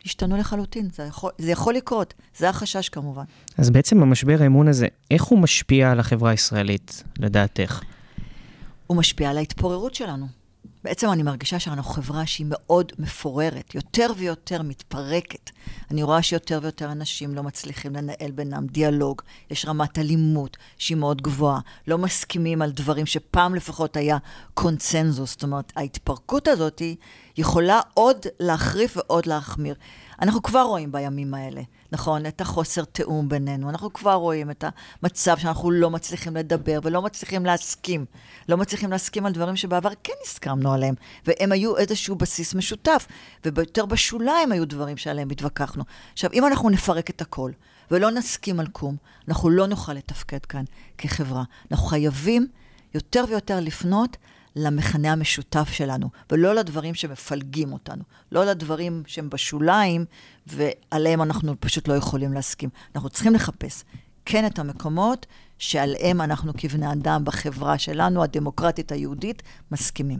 ישתנו 0.06 0.38
לחלוטין. 0.38 0.90
זה 0.94 1.04
יכול, 1.04 1.32
זה 1.38 1.52
יכול 1.52 1.74
לקרות, 1.74 2.14
זה 2.38 2.50
החשש 2.50 2.90
כמובן. 2.90 3.24
אז 3.58 3.70
בעצם 3.70 4.02
המשבר 4.02 4.38
האמון 4.40 4.68
הזה, 4.68 4.88
איך 5.12 5.24
הוא 5.24 5.40
משפיע 5.40 5.92
על 5.92 6.00
החברה 6.00 6.32
הישראלית, 6.32 7.04
לדעתך? 7.20 7.82
הוא 8.88 8.98
משפיע 8.98 9.30
על 9.30 9.38
ההתפוררות 9.38 9.96
שלנו. 9.96 10.28
בעצם 10.84 11.12
אני 11.12 11.24
מרגישה 11.24 11.60
שאנחנו 11.60 11.92
חברה 11.92 12.26
שהיא 12.26 12.48
מאוד 12.50 12.92
מפוררת, 13.00 13.76
יותר 13.76 14.08
ויותר 14.18 14.62
מתפרקת. 14.62 15.50
אני 15.92 16.04
רואה 16.04 16.22
שיותר 16.22 16.60
ויותר 16.62 16.92
אנשים 16.92 17.36
לא 17.36 17.44
מצליחים 17.44 17.96
לנהל 17.96 18.32
בינם 18.32 18.68
דיאלוג, 18.68 19.22
יש 19.52 19.66
רמת 19.66 20.00
אלימות 20.00 20.58
שהיא 20.78 20.98
מאוד 20.98 21.22
גבוהה, 21.22 21.60
לא 21.88 21.98
מסכימים 21.98 22.62
על 22.62 22.72
דברים 22.72 23.06
שפעם 23.06 23.56
לפחות 23.56 23.98
היה 23.98 24.18
קונצנזוס. 24.54 25.32
זאת 25.32 25.44
אומרת, 25.44 25.74
ההתפרקות 25.76 26.48
הזאת 26.48 26.82
יכולה 27.38 27.80
עוד 27.94 28.26
להחריף 28.40 28.98
ועוד 28.98 29.26
להחמיר. 29.26 29.76
אנחנו 30.22 30.42
כבר 30.42 30.62
רואים 30.62 30.92
בימים 30.92 31.34
האלה, 31.34 31.62
נכון? 31.92 32.26
את 32.26 32.42
החוסר 32.42 32.84
תיאום 32.84 33.30
בינינו. 33.30 33.70
אנחנו 33.70 33.94
כבר 33.94 34.14
רואים 34.14 34.52
את 34.52 34.64
המצב 35.04 35.38
שאנחנו 35.38 35.72
לא 35.72 35.90
מצליחים 35.90 36.36
לדבר 36.36 36.80
ולא 36.84 37.02
מצליחים 37.02 37.46
להסכים. 37.46 38.06
לא 38.50 38.58
מצליחים 38.58 38.92
להסכים 38.92 39.26
על 39.26 39.32
דברים 39.32 39.56
שבעבר 39.56 39.90
כן 40.04 40.14
הסכמנו 40.24 40.74
עליהם, 40.74 40.96
והם 41.26 41.52
היו 41.52 41.78
איזשהו 41.78 42.16
בסיס 42.16 42.56
משותף, 42.56 43.08
ויותר 43.46 43.86
בשוליים 43.86 44.52
היו 44.52 44.68
דברים 44.68 44.98
שעליהם 44.98 45.30
התווכחנו. 45.30 45.84
עכשיו, 46.14 46.32
אם 46.34 46.46
אנחנו 46.46 46.70
נפרק 46.70 47.10
את 47.10 47.22
הכל 47.22 47.52
ולא 47.92 48.12
נסכים 48.12 48.60
על 48.60 48.68
קום, 48.68 48.96
אנחנו 49.28 49.50
לא 49.50 49.68
נוכל 49.68 49.94
לתפקד 49.94 50.46
כאן 50.46 50.64
כחברה. 50.98 51.44
אנחנו 51.72 51.86
חייבים 51.88 52.48
יותר 52.94 53.26
ויותר 53.28 53.60
לפנות 53.60 54.18
למכנה 54.58 55.12
המשותף 55.12 55.70
שלנו, 55.72 56.10
ולא 56.32 56.56
לדברים 56.56 56.94
שמפלגים 56.94 57.74
אותנו. 57.74 58.04
לא 58.32 58.46
לדברים 58.46 59.04
שהם 59.08 59.30
בשוליים, 59.30 60.06
ועליהם 60.48 61.22
אנחנו 61.22 61.56
פשוט 61.60 61.88
לא 61.88 61.94
יכולים 61.94 62.34
להסכים. 62.34 62.70
אנחנו 62.96 63.10
צריכים 63.10 63.34
לחפש 63.34 63.84
כן 64.26 64.46
את 64.46 64.60
המקומות 64.60 65.26
שעליהם 65.60 66.22
אנחנו 66.22 66.52
כבני 66.58 66.92
אדם 66.92 67.26
בחברה 67.26 67.78
שלנו, 67.78 68.24
הדמוקרטית 68.24 68.92
היהודית, 68.92 69.44
מסכימים. 69.72 70.20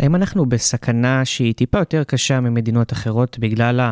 האם 0.00 0.14
אנחנו 0.14 0.46
בסכנה 0.46 1.24
שהיא 1.24 1.54
טיפה 1.54 1.78
יותר 1.78 2.04
קשה 2.04 2.40
ממדינות 2.40 2.92
אחרות 2.92 3.38
בגלל 3.38 3.90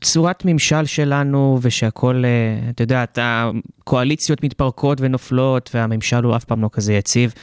הצורת 0.00 0.42
ממשל 0.44 0.84
שלנו 0.84 1.58
ושהכול, 1.62 2.24
אה, 2.24 2.70
את 2.70 2.80
יודעת, 2.80 3.18
הקואליציות 3.22 4.44
מתפרקות 4.44 5.00
ונופלות 5.00 5.70
והממשל 5.74 6.24
הוא 6.24 6.36
אף 6.36 6.44
פעם 6.44 6.62
לא 6.62 6.70
כזה 6.72 6.92
יציב? 6.92 7.34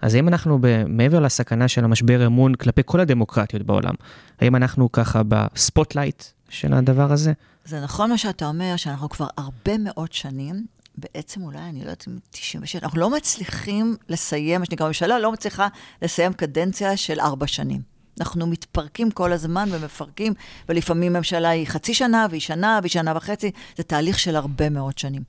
אז 0.00 0.14
האם 0.14 0.28
אנחנו, 0.28 0.58
מעבר 0.88 1.20
לסכנה 1.20 1.68
של 1.68 1.84
המשבר 1.84 2.26
אמון 2.26 2.54
כלפי 2.54 2.82
כל 2.84 3.00
הדמוקרטיות 3.00 3.62
בעולם, 3.62 3.94
האם 4.40 4.56
אנחנו 4.56 4.92
ככה 4.92 5.22
ב 5.28 5.38
spotlight 5.38 6.24
של 6.48 6.74
הדבר 6.74 7.12
הזה? 7.12 7.32
זה 7.64 7.80
נכון 7.80 8.10
מה 8.10 8.18
שאתה 8.18 8.46
אומר, 8.46 8.76
שאנחנו 8.76 9.08
כבר 9.08 9.26
הרבה 9.36 9.78
מאוד 9.78 10.12
שנים, 10.12 10.66
בעצם 10.98 11.42
אולי, 11.42 11.58
אני 11.58 11.78
לא 11.78 11.84
יודעת 11.84 12.04
אם 12.08 12.18
96, 12.30 12.76
אנחנו 12.76 13.00
לא 13.00 13.10
מצליחים 13.10 13.96
לסיים, 14.08 14.60
מה 14.60 14.66
שנקרא, 14.66 14.86
הממשלה 14.86 15.18
לא 15.18 15.32
מצליחה 15.32 15.68
לסיים 16.02 16.32
קדנציה 16.32 16.96
של 16.96 17.20
ארבע 17.20 17.46
שנים. 17.46 17.89
אנחנו 18.20 18.46
מתפרקים 18.46 19.10
כל 19.10 19.32
הזמן 19.32 19.68
ומפרקים, 19.72 20.34
ולפעמים 20.68 21.12
ממשלה 21.12 21.48
היא 21.48 21.66
חצי 21.66 21.94
שנה, 21.94 22.26
והיא 22.30 22.40
שנה, 22.40 22.78
והיא 22.82 22.90
שנה 22.90 23.12
וחצי, 23.16 23.50
זה 23.76 23.82
תהליך 23.82 24.18
של 24.18 24.36
הרבה 24.36 24.70
מאוד 24.70 24.98
שנים. 24.98 25.22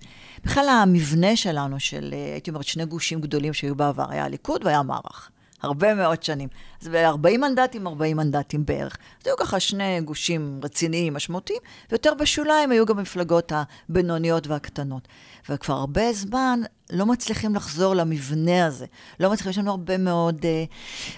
בכלל 0.43 0.69
המבנה 0.69 1.35
שלנו, 1.35 1.79
של, 1.79 2.13
אה, 2.13 2.31
הייתי 2.31 2.49
אומרת, 2.49 2.63
שני 2.63 2.85
גושים 2.85 3.21
גדולים 3.21 3.53
שהיו 3.53 3.75
בעבר, 3.75 4.05
היה 4.09 4.25
הליכוד 4.25 4.65
והיה 4.65 4.83
מערך. 4.83 5.29
הרבה 5.61 5.93
מאוד 5.93 6.23
שנים. 6.23 6.49
אז 6.81 6.87
ב-40 6.87 7.37
מנדטים, 7.37 7.87
40 7.87 8.17
מנדטים 8.17 8.65
בערך. 8.65 8.97
אז 9.21 9.27
היו 9.27 9.37
ככה 9.37 9.59
שני 9.59 10.01
גושים 10.01 10.59
רציניים, 10.63 11.13
משמעותיים, 11.13 11.59
ויותר 11.91 12.13
בשוליים 12.13 12.71
היו 12.71 12.85
גם 12.85 12.99
המפלגות 12.99 13.51
הבינוניות 13.55 14.47
והקטנות. 14.47 15.07
וכבר 15.49 15.73
הרבה 15.73 16.13
זמן 16.13 16.59
לא 16.91 17.05
מצליחים 17.05 17.55
לחזור 17.55 17.95
למבנה 17.95 18.65
הזה. 18.65 18.85
לא 19.19 19.31
מצליחים, 19.31 19.49
יש 19.49 19.57
לנו 19.57 19.71
הרבה 19.71 19.97
מאוד, 19.97 20.45
אה, 20.45 20.63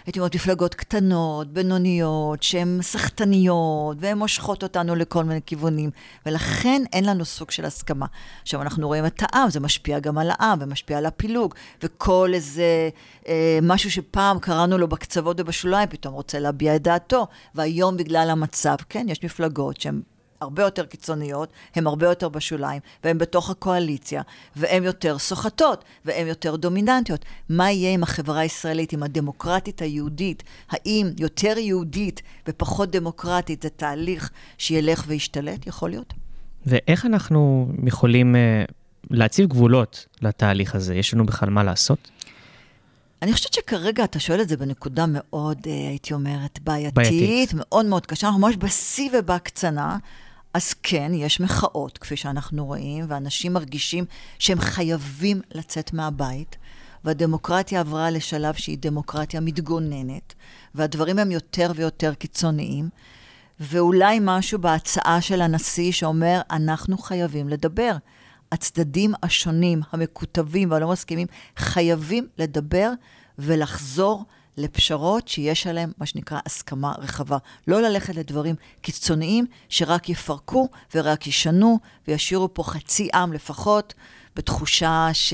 הייתי 0.05 0.19
אומרת, 0.19 0.35
מפלגות 0.35 0.75
קטנות, 0.75 1.53
בינוניות, 1.53 2.43
שהן 2.43 2.79
סחטניות, 2.81 3.97
והן 3.99 4.17
מושכות 4.17 4.63
אותנו 4.63 4.95
לכל 4.95 5.23
מיני 5.23 5.39
כיוונים, 5.45 5.89
ולכן 6.25 6.81
אין 6.93 7.05
לנו 7.05 7.25
סוג 7.25 7.51
של 7.51 7.65
הסכמה. 7.65 8.05
עכשיו, 8.41 8.61
אנחנו 8.61 8.87
רואים 8.87 9.05
את 9.05 9.21
העם, 9.21 9.49
זה 9.49 9.59
משפיע 9.59 9.99
גם 9.99 10.17
על 10.17 10.31
העם, 10.31 10.59
ומשפיע 10.61 10.97
על 10.97 11.05
הפילוג, 11.05 11.53
וכל 11.83 12.31
איזה 12.33 12.89
אה, 13.27 13.59
משהו 13.61 13.91
שפעם 13.91 14.39
קראנו 14.39 14.77
לו 14.77 14.87
בקצוות 14.87 15.39
ובשוליים, 15.39 15.89
פתאום 15.89 16.13
רוצה 16.13 16.39
להביע 16.39 16.75
את 16.75 16.81
דעתו, 16.81 17.27
והיום 17.55 17.97
בגלל 17.97 18.29
המצב, 18.29 18.75
כן, 18.89 19.05
יש 19.09 19.23
מפלגות 19.23 19.81
שהן... 19.81 20.12
הרבה 20.43 20.63
יותר 20.63 20.85
קיצוניות, 20.85 21.53
הן 21.75 21.87
הרבה 21.87 22.07
יותר 22.07 22.29
בשוליים, 22.29 22.81
והן 23.03 23.17
בתוך 23.17 23.49
הקואליציה, 23.49 24.21
והן 24.55 24.83
יותר 24.83 25.17
סוחטות, 25.17 25.83
והן 26.05 26.27
יותר 26.27 26.55
דומיננטיות. 26.55 27.25
מה 27.49 27.71
יהיה 27.71 27.93
עם 27.93 28.03
החברה 28.03 28.39
הישראלית, 28.39 28.93
עם 28.93 29.03
הדמוקרטית 29.03 29.81
היהודית? 29.81 30.43
האם 30.69 31.09
יותר 31.19 31.57
יהודית 31.57 32.21
ופחות 32.47 32.91
דמוקרטית 32.91 33.61
זה 33.61 33.69
תהליך 33.69 34.29
שילך 34.57 35.03
וישתלט? 35.07 35.67
יכול 35.67 35.89
להיות. 35.89 36.13
ואיך 36.65 37.05
אנחנו 37.05 37.67
יכולים 37.85 38.35
uh, 38.35 38.71
להציב 39.09 39.47
גבולות 39.49 40.05
לתהליך 40.21 40.75
הזה? 40.75 40.95
יש 40.95 41.13
לנו 41.13 41.25
בכלל 41.25 41.49
מה 41.49 41.63
לעשות? 41.63 42.09
אני 43.23 43.33
חושבת 43.33 43.53
שכרגע 43.53 44.03
אתה 44.03 44.19
שואל 44.19 44.41
את 44.41 44.49
זה 44.49 44.57
בנקודה 44.57 45.05
מאוד, 45.07 45.57
אה, 45.67 45.71
הייתי 45.71 46.13
אומרת, 46.13 46.59
בעייתית, 46.63 46.93
בעייתית. 46.93 47.51
מאוד 47.53 47.85
מאוד 47.85 48.05
קשה, 48.05 48.27
אנחנו 48.27 48.41
ממש 48.41 48.55
בשיא 48.57 49.09
ובהקצנה. 49.13 49.97
אז 50.53 50.73
כן, 50.83 51.11
יש 51.15 51.39
מחאות, 51.39 51.97
כפי 51.97 52.15
שאנחנו 52.15 52.65
רואים, 52.65 53.05
ואנשים 53.07 53.53
מרגישים 53.53 54.05
שהם 54.39 54.59
חייבים 54.59 55.41
לצאת 55.51 55.93
מהבית, 55.93 56.57
והדמוקרטיה 57.03 57.79
עברה 57.79 58.11
לשלב 58.11 58.53
שהיא 58.53 58.77
דמוקרטיה 58.81 59.39
מתגוננת, 59.39 60.33
והדברים 60.75 61.19
הם 61.19 61.31
יותר 61.31 61.71
ויותר 61.75 62.13
קיצוניים, 62.13 62.89
ואולי 63.59 64.19
משהו 64.21 64.59
בהצעה 64.59 65.21
של 65.21 65.41
הנשיא 65.41 65.91
שאומר, 65.91 66.41
אנחנו 66.51 66.97
חייבים 66.97 67.49
לדבר. 67.49 67.91
הצדדים 68.51 69.13
השונים, 69.23 69.81
המקוטבים 69.91 70.71
והלא 70.71 70.91
מסכימים, 70.91 71.27
חייבים 71.57 72.27
לדבר 72.37 72.91
ולחזור 73.39 74.25
לפשרות 74.57 75.27
שיש 75.27 75.67
עליהן 75.67 75.91
מה 75.97 76.05
שנקרא 76.05 76.39
הסכמה 76.45 76.93
רחבה. 76.97 77.37
לא 77.67 77.81
ללכת 77.81 78.15
לדברים 78.15 78.55
קיצוניים 78.81 79.45
שרק 79.69 80.09
יפרקו 80.09 80.67
ורק 80.95 81.27
ישנו 81.27 81.79
וישאירו 82.07 82.53
פה 82.53 82.63
חצי 82.63 83.09
עם 83.13 83.33
לפחות 83.33 83.93
בתחושה 84.35 85.09
ש, 85.13 85.33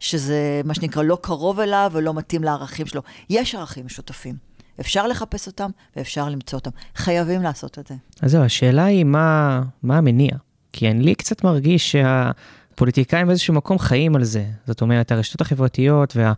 שזה 0.00 0.60
מה 0.64 0.74
שנקרא 0.74 1.02
לא 1.02 1.18
קרוב 1.20 1.60
אליו 1.60 1.90
ולא 1.94 2.14
מתאים 2.14 2.44
לערכים 2.44 2.86
שלו. 2.86 3.02
יש 3.30 3.54
ערכים 3.54 3.86
משותפים. 3.86 4.36
אפשר 4.80 5.06
לחפש 5.06 5.46
אותם 5.46 5.70
ואפשר 5.96 6.28
למצוא 6.28 6.58
אותם. 6.58 6.70
חייבים 6.96 7.42
לעשות 7.42 7.78
את 7.78 7.86
זה. 7.86 7.94
אז 8.22 8.30
זהו, 8.30 8.42
השאלה 8.42 8.84
היא 8.84 9.04
מה, 9.04 9.62
מה 9.82 9.98
המניע. 9.98 10.32
כי 10.72 10.90
אני 10.90 11.04
לי 11.04 11.14
קצת 11.14 11.44
מרגיש 11.44 11.92
שהפוליטיקאים 11.92 13.26
באיזשהו 13.26 13.54
מקום 13.54 13.78
חיים 13.78 14.16
על 14.16 14.24
זה. 14.24 14.44
זאת 14.66 14.82
אומרת, 14.82 15.12
הרשתות 15.12 15.40
החברתיות 15.40 16.16
וה... 16.16 16.32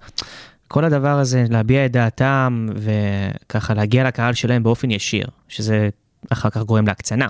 כל 0.69 0.85
הדבר 0.85 1.19
הזה, 1.19 1.45
להביע 1.49 1.87
את 1.87 1.93
דעתם 1.93 2.67
וככה 2.77 3.75
להגיע 3.75 4.05
לקהל 4.05 4.35
שלהם 4.35 4.63
באופן 4.63 4.91
ישיר, 4.91 5.27
שזה 5.49 5.89
אחר 6.31 6.51
כך 6.51 6.63
גורם 6.63 6.87
להקצנה. 6.87 7.29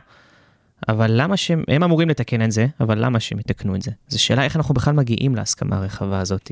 אבל 0.88 1.10
למה 1.14 1.36
שהם, 1.36 1.64
הם 1.68 1.82
אמורים 1.82 2.08
לתקן 2.08 2.42
את 2.42 2.52
זה, 2.52 2.66
אבל 2.80 3.04
למה 3.04 3.20
שהם 3.20 3.38
יתקנו 3.38 3.74
את 3.74 3.82
זה? 3.82 3.90
זו 4.08 4.22
שאלה 4.22 4.44
איך 4.44 4.56
אנחנו 4.56 4.74
בכלל 4.74 4.94
מגיעים 4.94 5.34
להסכמה 5.34 5.76
הרחבה 5.76 6.20
הזאת. 6.20 6.50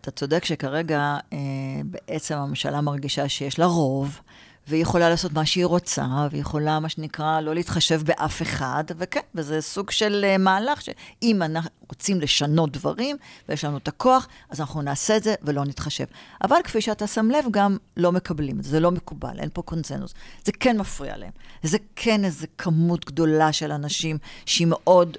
אתה 0.00 0.10
צודק 0.10 0.44
שכרגע 0.44 1.16
אה, 1.32 1.38
בעצם 1.84 2.34
הממשלה 2.34 2.80
מרגישה 2.80 3.28
שיש 3.28 3.58
לה 3.58 3.66
רוב, 3.66 4.20
והיא 4.68 4.82
יכולה 4.82 5.10
לעשות 5.10 5.32
מה 5.32 5.46
שהיא 5.46 5.66
רוצה, 5.66 6.06
והיא 6.30 6.40
יכולה, 6.40 6.80
מה 6.80 6.88
שנקרא, 6.88 7.40
לא 7.40 7.54
להתחשב 7.54 8.02
באף 8.04 8.42
אחד, 8.42 8.84
וכן, 8.96 9.20
וזה 9.34 9.60
סוג 9.60 9.90
של 9.90 10.24
אה, 10.24 10.38
מהלך 10.38 10.82
שאם 10.82 11.42
אנחנו 11.42 11.70
רוצים 11.88 12.20
לשנות 12.20 12.72
דברים, 12.72 13.16
ויש 13.48 13.64
לנו 13.64 13.76
את 13.76 13.88
הכוח, 13.88 14.28
אז 14.50 14.60
אנחנו 14.60 14.82
נעשה 14.82 15.16
את 15.16 15.22
זה 15.22 15.34
ולא 15.42 15.64
נתחשב. 15.64 16.04
אבל 16.44 16.56
כפי 16.64 16.80
שאתה 16.80 17.06
שם 17.06 17.30
לב, 17.30 17.44
גם 17.50 17.76
לא 17.96 18.12
מקבלים 18.12 18.58
את 18.58 18.64
זה, 18.64 18.70
זה 18.70 18.80
לא 18.80 18.90
מקובל, 18.90 19.38
אין 19.38 19.48
פה 19.52 19.62
קונצנזוס. 19.62 20.14
זה 20.44 20.52
כן 20.52 20.78
מפריע 20.78 21.16
להם. 21.16 21.30
זה 21.62 21.78
כן 21.96 22.24
איזו 22.24 22.46
כמות 22.58 23.04
גדולה 23.04 23.52
של 23.52 23.72
אנשים 23.72 24.18
שהיא 24.46 24.66
מאוד 24.70 25.16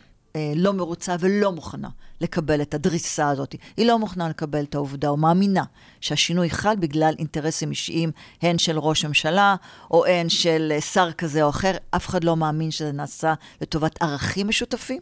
לא 0.56 0.74
מרוצה 0.74 1.16
ולא 1.20 1.52
מוכנה 1.52 1.90
לקבל 2.22 2.62
את 2.62 2.74
הדריסה 2.74 3.30
הזאת. 3.30 3.56
היא 3.78 3.86
לא 3.86 4.00
מוכנה 4.00 4.30
לקבל 4.30 4.64
את 4.64 4.76
העובדה, 4.76 5.10
או 5.10 5.18
מאמינה 5.18 5.64
שהשינוי 6.02 6.50
חל 6.50 6.76
בגלל 6.76 7.16
אינטרסים 7.20 7.70
אישיים, 7.70 8.12
הן 8.42 8.58
של 8.58 8.80
ראש 8.80 9.06
הממשלה, 9.06 9.56
או 9.92 10.06
הן 10.06 10.30
של 10.30 10.72
אה, 10.72 10.82
שר 10.82 11.12
כזה 11.12 11.44
או 11.44 11.50
אחר. 11.50 11.72
אף 11.92 12.08
אחד 12.08 12.24
לא 12.24 12.36
מאמין 12.36 12.72
שזה 12.72 12.92
נעשה 12.92 13.34
לטובת 13.62 14.02
ערכים 14.02 14.48
משותפים, 14.48 15.02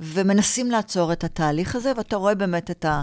ומנסים 0.00 0.70
לעצור 0.70 1.12
את 1.12 1.24
התהליך 1.24 1.76
הזה, 1.76 1.92
ואתה 1.96 2.16
רואה 2.16 2.34
באמת 2.34 2.70
את 2.70 2.84
ה... 2.84 3.02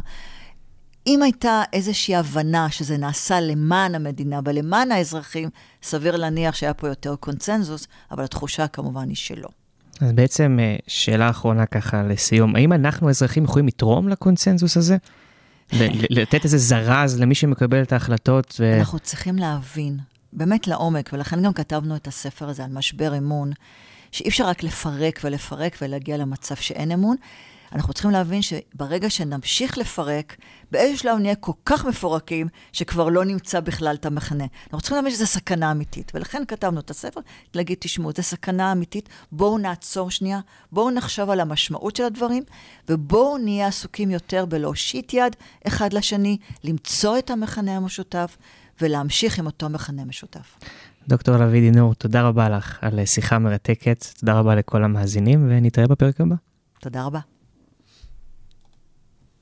אם 1.07 1.23
הייתה 1.23 1.63
איזושהי 1.73 2.15
הבנה 2.15 2.69
שזה 2.69 2.97
נעשה 2.97 3.39
למען 3.39 3.95
המדינה 3.95 4.39
ולמען 4.45 4.91
האזרחים, 4.91 5.49
סביר 5.83 6.15
להניח 6.15 6.55
שהיה 6.55 6.73
פה 6.73 6.87
יותר 6.87 7.15
קונצנזוס, 7.15 7.87
אבל 8.11 8.23
התחושה 8.23 8.67
כמובן 8.67 9.09
היא 9.09 9.15
שלא. 9.15 9.58
אז 10.01 10.11
בעצם 10.11 10.57
אה, 10.61 10.75
שאלה 10.87 11.29
אחרונה 11.29 11.65
ככה 11.65 12.03
לסיום, 12.03 12.55
האם 12.55 12.73
אנחנו 12.73 13.07
האזרחים 13.07 13.43
יכולים 13.43 13.67
לתרום 13.67 14.09
לקונצנזוס 14.09 14.77
הזה? 14.77 14.97
לתת 16.09 16.43
איזה 16.43 16.57
זרז 16.57 17.19
למי 17.19 17.35
שמקבל 17.35 17.81
את 17.81 17.93
ההחלטות? 17.93 18.55
ו... 18.59 18.79
אנחנו 18.79 18.99
צריכים 18.99 19.35
להבין, 19.35 19.97
באמת 20.33 20.67
לעומק, 20.67 21.09
ולכן 21.13 21.41
גם 21.41 21.53
כתבנו 21.53 21.95
את 21.95 22.07
הספר 22.07 22.49
הזה 22.49 22.63
על 22.63 22.71
משבר 22.71 23.17
אמון, 23.17 23.51
שאי 24.11 24.29
אפשר 24.29 24.47
רק 24.47 24.63
לפרק 24.63 25.19
ולפרק 25.23 25.77
ולהגיע 25.81 26.17
למצב 26.17 26.55
שאין 26.55 26.91
אמון. 26.91 27.15
אנחנו 27.75 27.93
צריכים 27.93 28.11
להבין 28.11 28.41
שברגע 28.41 29.09
שנמשיך 29.09 29.77
לפרק, 29.77 30.35
באיזשהו 30.71 30.97
שלב 30.99 31.17
נהיה 31.19 31.35
כל 31.35 31.51
כך 31.65 31.85
מפורקים, 31.85 32.47
שכבר 32.73 33.09
לא 33.09 33.25
נמצא 33.25 33.59
בכלל 33.59 33.95
את 33.95 34.05
המכנה. 34.05 34.45
אנחנו 34.63 34.81
צריכים 34.81 34.95
להבין 34.95 35.11
שזו 35.11 35.27
סכנה 35.27 35.71
אמיתית, 35.71 36.11
ולכן 36.15 36.43
כתבנו 36.47 36.79
את 36.79 36.89
הספר, 36.89 37.19
להגיד, 37.53 37.77
תשמעו, 37.79 38.11
זו 38.15 38.23
סכנה 38.23 38.71
אמיתית, 38.71 39.09
בואו 39.31 39.57
נעצור 39.57 40.11
שנייה, 40.11 40.39
בואו 40.71 40.91
נחשוב 40.91 41.29
על 41.29 41.39
המשמעות 41.39 41.95
של 41.95 42.03
הדברים, 42.03 42.43
ובואו 42.89 43.37
נהיה 43.37 43.67
עסוקים 43.67 44.11
יותר 44.11 44.45
בלהושיט 44.45 45.13
יד 45.13 45.35
אחד 45.67 45.93
לשני, 45.93 46.37
למצוא 46.63 47.17
את 47.17 47.29
המכנה 47.29 47.77
המשותף, 47.77 48.37
ולהמשיך 48.81 49.39
עם 49.39 49.45
אותו 49.45 49.69
מכנה 49.69 50.05
משותף. 50.05 50.57
דוקטור 51.07 51.37
לביא 51.37 51.71
דינור, 51.71 51.93
תודה 51.93 52.21
רבה 52.21 52.49
לך 52.49 52.77
על 52.81 53.05
שיחה 53.05 53.39
מרתקת, 53.39 54.05
תודה 54.19 54.39
רבה 54.39 54.55
לכל 54.55 54.83
המאזינים, 54.83 55.47
ונתראה 55.49 55.87
בפרק 55.87 56.21
הבא. 56.21 56.35
תודה 56.79 57.03
רבה. 57.03 57.19